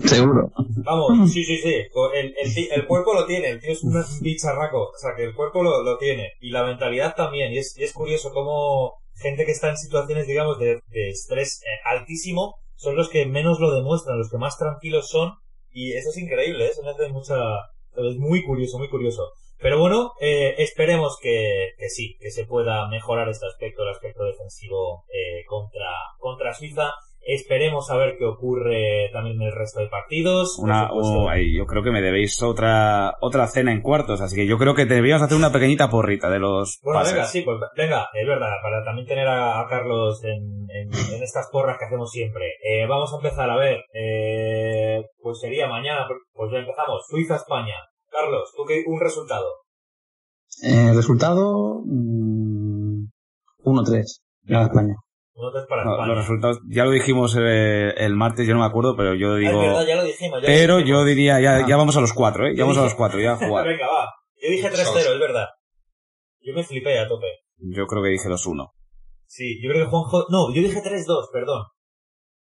[0.02, 0.52] sí, Seguro.
[0.84, 1.74] vamos, sí, sí, sí.
[2.14, 5.34] El, el, el cuerpo lo tiene, el tío es un bicharraco, o sea que el
[5.34, 7.50] cuerpo lo, lo tiene y la mentalidad también.
[7.54, 11.66] Y es, y es curioso cómo gente que está en situaciones, digamos, de, estrés eh,
[11.84, 15.34] altísimo son los que menos lo demuestran, los que más tranquilos son
[15.70, 16.68] y eso es increíble, ¿eh?
[16.70, 17.36] eso me hace mucha...
[17.94, 19.32] Es muy curioso, muy curioso.
[19.58, 24.24] Pero bueno, eh, esperemos que, que sí, que se pueda mejorar este aspecto, el aspecto
[24.24, 26.92] defensivo eh, contra, contra Suiza.
[27.30, 30.56] Esperemos a ver qué ocurre también en el resto de partidos.
[30.56, 31.12] Por Una, supuesto.
[31.24, 34.74] oh, yo creo que me debéis otra otra cena en cuartos, así que yo creo
[34.74, 37.14] que deberíamos hacer una pequeñita porrita de los Bueno, pases.
[37.14, 41.22] venga, sí, pues venga, es verdad, para también tener a, a Carlos en, en, en
[41.22, 42.46] estas porras que hacemos siempre.
[42.64, 47.74] Eh, vamos a empezar, a ver, eh, pues sería mañana, pues ya empezamos, Suiza-España.
[48.10, 49.44] Carlos, tú qué, un resultado.
[50.62, 53.04] Eh, resultado mm,
[53.64, 54.02] 1-3.
[54.44, 54.94] Gana España.
[55.68, 56.08] Para No, España.
[56.08, 59.36] los resultados, ya lo dijimos eh, el martes, yo no me acuerdo, pero yo Ah,
[59.38, 59.62] digo...
[59.62, 60.42] es verdad, ya lo dijimos.
[60.42, 61.06] ya pero lo yo dijimos.
[61.06, 62.50] diría, ya, ya vamos a los cuatro, ¿eh?
[62.52, 63.66] Ya Yo vamos a los cuatro, ya a jugar.
[63.68, 64.10] Venga, va.
[64.42, 65.46] Yo dije 3-0, es verdad.
[66.40, 67.26] Yo me flipé a tope.
[67.58, 68.70] Yo creo que dije 2-1.
[69.26, 70.26] Sí, yo creo que Juanjo...
[70.30, 71.62] No, yo dije 3-2, perdón.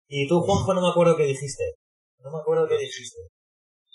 [0.08, 1.64] Y tú, Juanjo, no me acuerdo qué dijiste.
[2.20, 3.18] No me acuerdo qué dijiste.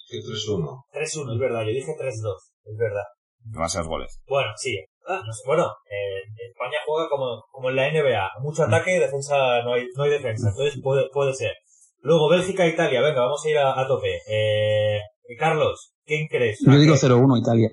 [0.09, 0.83] que 3-1.
[0.93, 3.03] 3-1, es verdad, yo dije 3-2, es verdad.
[3.39, 4.19] Demasiados goles.
[4.27, 4.77] Bueno, sí.
[5.07, 8.31] Ah, no sé, bueno, eh, España juega como, como en la NBA.
[8.41, 10.49] Mucho ataque, defensa, no hay, no hay defensa.
[10.49, 11.53] Entonces puede, puede ser.
[11.99, 13.01] Luego, Bélgica, Italia.
[13.01, 14.19] Venga, vamos a ir a, a tope.
[14.27, 14.99] Eh,
[15.39, 16.59] Carlos, ¿quién crees?
[16.65, 17.07] Yo ¿A digo qué?
[17.07, 17.69] 0-1 Italia.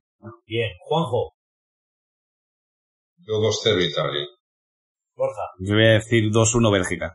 [0.46, 0.70] Bien.
[0.80, 1.32] Juanjo,
[3.18, 4.26] Yo 2-0 Italia.
[5.14, 5.42] Borja.
[5.60, 7.14] Yo voy a decir 2-1 Bélgica.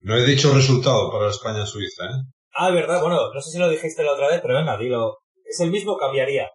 [0.00, 2.22] No he dicho resultado para España-Suiza, ¿eh?
[2.56, 5.18] Ah, verdad, bueno, no sé si lo dijiste la otra vez, pero venga, dilo.
[5.44, 6.50] Es el mismo, cambiaría.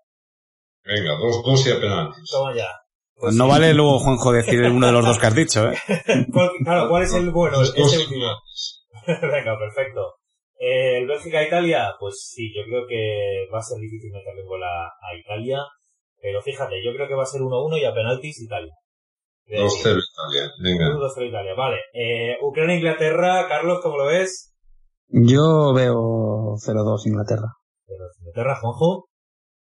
[0.84, 2.30] Venga, dos, dos y a penaltis.
[2.32, 2.67] Toma ya.
[3.15, 5.77] Pues no vale luego, Juanjo, decir uno de los dos que has dicho, ¿eh?
[6.63, 7.57] claro, ¿cuál es el bueno?
[7.59, 8.86] Dos, dos penaltis.
[9.21, 10.15] Venga, perfecto.
[10.57, 14.86] Eh, el Bélgica-Italia, pues sí, yo creo que va a ser difícil meterle gol a,
[14.88, 15.59] a Italia.
[16.21, 18.73] Pero fíjate, yo creo que va a ser 1-1 y a penaltis Italia.
[19.45, 20.51] De- 2-0 Italia.
[20.61, 20.86] Venga.
[20.97, 21.77] 1-2 Italia, vale.
[21.93, 24.53] Eh, Ucrania-Inglaterra, Carlos, ¿cómo lo ves?
[25.07, 27.47] Yo veo 0-2 Inglaterra.
[27.88, 29.09] Pero Inglaterra, Juanjo.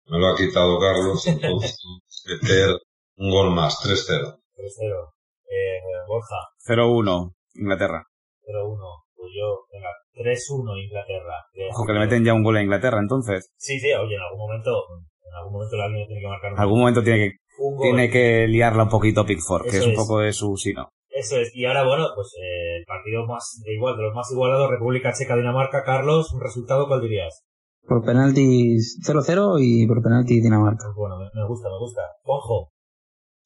[0.06, 1.26] Me lo ha quitado Carlos.
[1.28, 1.78] Entonces,
[2.26, 2.78] meter
[3.18, 3.80] un gol más.
[3.84, 4.38] 3-0.
[4.56, 5.14] 3-0.
[5.50, 6.36] Eh, Borja,
[6.68, 8.04] 0-1, Inglaterra.
[8.46, 8.78] 0-1.
[9.16, 11.46] Pues yo, venga, 3-1 Inglaterra.
[11.72, 13.50] Ojo, que le meten ya un gol a Inglaterra, entonces.
[13.58, 16.58] Sí, sí, oye, en algún momento, en algún momento la línea tiene que marcar un,
[16.58, 17.38] En algún momento tiene que,
[17.82, 20.90] tiene que liarla un poquito Pickford, que es un poco de su sino.
[21.10, 21.56] Eso es.
[21.56, 25.14] Y ahora, bueno, pues eh, el partido más de igual, de los más igualados, República
[25.14, 25.84] Checa-Dinamarca.
[25.84, 27.44] Carlos, un resultado, ¿cuál dirías?
[27.86, 30.86] Por penaltis 0-0 y por penaltis Dinamarca.
[30.86, 32.02] Pues bueno, me, gusta, me gusta.
[32.24, 32.72] Juanjo,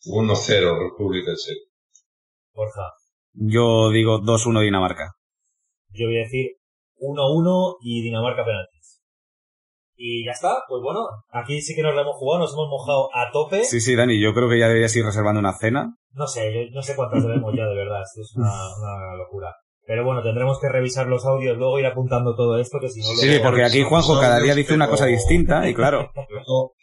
[0.06, 1.60] 1-0 República Checa.
[2.54, 2.92] Borja,
[3.34, 5.12] Yo digo 2-1 Dinamarca.
[5.90, 6.52] yo voy a decir
[7.00, 9.02] 1-1 y Dinamarca penaltis.
[9.96, 13.10] Y ya está, pues bueno, aquí sí que nos la hemos jugado, nos hemos mojado
[13.16, 13.64] a tope.
[13.64, 15.96] Sí, sí, Dani, yo creo que ya deberías ir reservando una cena.
[16.12, 19.52] No sé, yo no sé cuántas debemos ya, de verdad, esto es una, una locura.
[19.88, 23.08] Pero bueno, tendremos que revisar los audios, luego ir apuntando todo esto, que si no
[23.08, 26.12] Sí, Sí, porque aquí Juanjo cada día dice una cosa distinta y claro.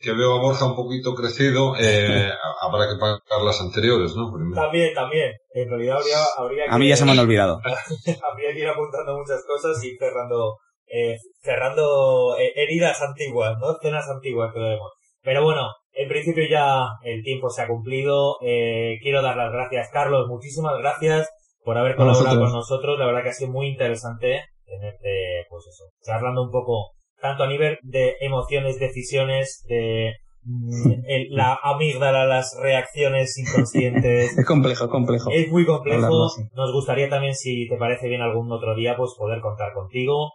[0.01, 1.75] Que veo a Borja un poquito crecido.
[1.79, 2.31] Eh,
[2.63, 4.33] habrá que pagar las anteriores, ¿no?
[4.33, 4.59] Primero.
[4.59, 5.33] También, también.
[5.53, 6.71] En realidad habría, habría que...
[6.71, 7.61] A mí ya se me han olvidado.
[8.33, 13.77] habría que ir apuntando muchas cosas y cerrando, eh, cerrando eh, heridas antiguas, ¿no?
[13.83, 14.93] Cenas antiguas que debemos.
[15.23, 18.39] Pero bueno, en principio ya el tiempo se ha cumplido.
[18.41, 20.27] Eh, quiero dar las gracias, Carlos.
[20.27, 21.29] Muchísimas gracias
[21.65, 22.99] por haber colaborado con nosotros.
[22.99, 27.47] La verdad que ha sido muy interesante tenerte, pues eso, charlando un poco, tanto a
[27.49, 35.31] nivel de emociones, decisiones, de mm, el- la amígdala, las reacciones inconscientes, Es complejo, complejo.
[35.33, 35.97] es muy complejo.
[36.05, 36.29] Hablarlo.
[36.55, 40.33] Nos gustaría también, si te parece bien algún otro día, pues poder contar contigo.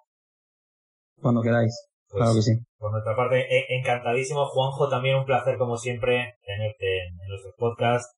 [1.22, 1.74] Cuando queráis.
[2.10, 2.52] Pues, Claro que sí.
[2.78, 4.46] Por nuestra parte, e- encantadísimo.
[4.48, 8.16] Juanjo, también un placer, como siempre, tenerte en, en nuestros podcasts.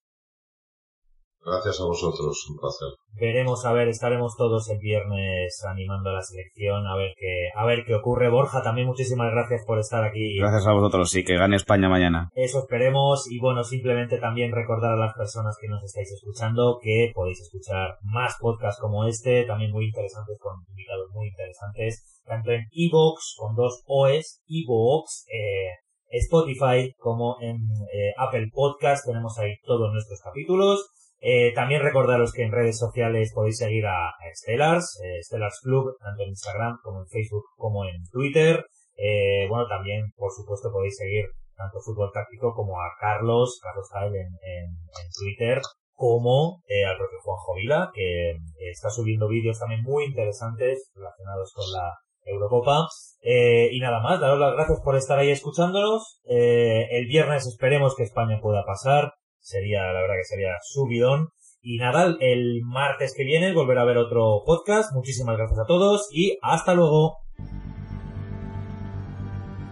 [1.43, 2.89] Gracias a vosotros, un placer.
[3.19, 7.65] Veremos, a ver, estaremos todos el viernes animando a la selección, a ver qué, a
[7.65, 8.29] ver qué ocurre.
[8.29, 10.37] Borja, también muchísimas gracias por estar aquí.
[10.37, 12.29] Gracias a vosotros, sí, que gane España mañana.
[12.35, 17.11] Eso esperemos y bueno, simplemente también recordar a las personas que nos estáis escuchando que
[17.13, 22.65] podéis escuchar más podcasts como este, también muy interesantes con invitados muy interesantes, tanto en
[22.71, 25.73] Evox con dos O's, Evox, eh,
[26.11, 27.55] Spotify como en
[27.93, 30.87] eh, Apple Podcast, tenemos ahí todos nuestros capítulos.
[31.21, 36.23] Eh, también recordaros que en redes sociales podéis seguir a, Stellars, eh, Stellars Club, tanto
[36.23, 38.65] en Instagram como en Facebook como en Twitter.
[38.97, 44.15] Eh, bueno, también, por supuesto, podéis seguir tanto Fútbol Táctico como a Carlos, Carlos Jael
[44.15, 45.61] en, en, en Twitter,
[45.93, 48.37] como eh, al propio Juanjo Vila, que eh,
[48.71, 51.93] está subiendo vídeos también muy interesantes relacionados con la
[52.25, 52.87] Eurocopa.
[53.21, 56.19] Eh, y nada más, daros las gracias por estar ahí escuchándonos.
[56.25, 59.13] Eh, el viernes esperemos que España pueda pasar.
[59.41, 61.29] Sería, la verdad que sería subidón.
[61.61, 64.93] Y nada, el martes que viene volverá a ver otro podcast.
[64.93, 67.17] Muchísimas gracias a todos y hasta luego.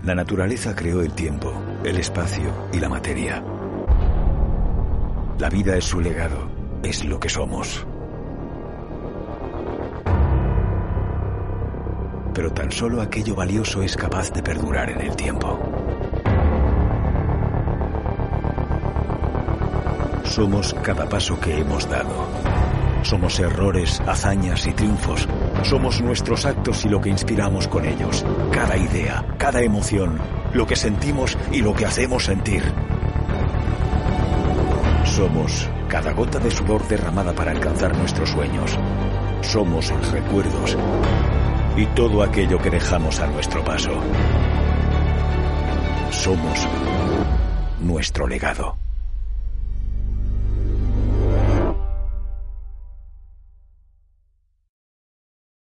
[0.03, 1.51] La naturaleza creó el tiempo,
[1.83, 3.43] el espacio y la materia.
[5.39, 6.49] La vida es su legado,
[6.83, 7.85] es lo que somos.
[12.33, 15.59] Pero tan solo aquello valioso es capaz de perdurar en el tiempo.
[20.29, 22.27] Somos cada paso que hemos dado.
[23.01, 25.27] Somos errores, hazañas y triunfos.
[25.63, 28.23] Somos nuestros actos y lo que inspiramos con ellos.
[28.51, 30.19] Cada idea, cada emoción,
[30.53, 32.63] lo que sentimos y lo que hacemos sentir.
[35.03, 38.77] Somos cada gota de sudor derramada para alcanzar nuestros sueños.
[39.41, 40.77] Somos recuerdos
[41.75, 43.91] y todo aquello que dejamos a nuestro paso.
[46.11, 46.67] Somos
[47.81, 48.78] nuestro legado.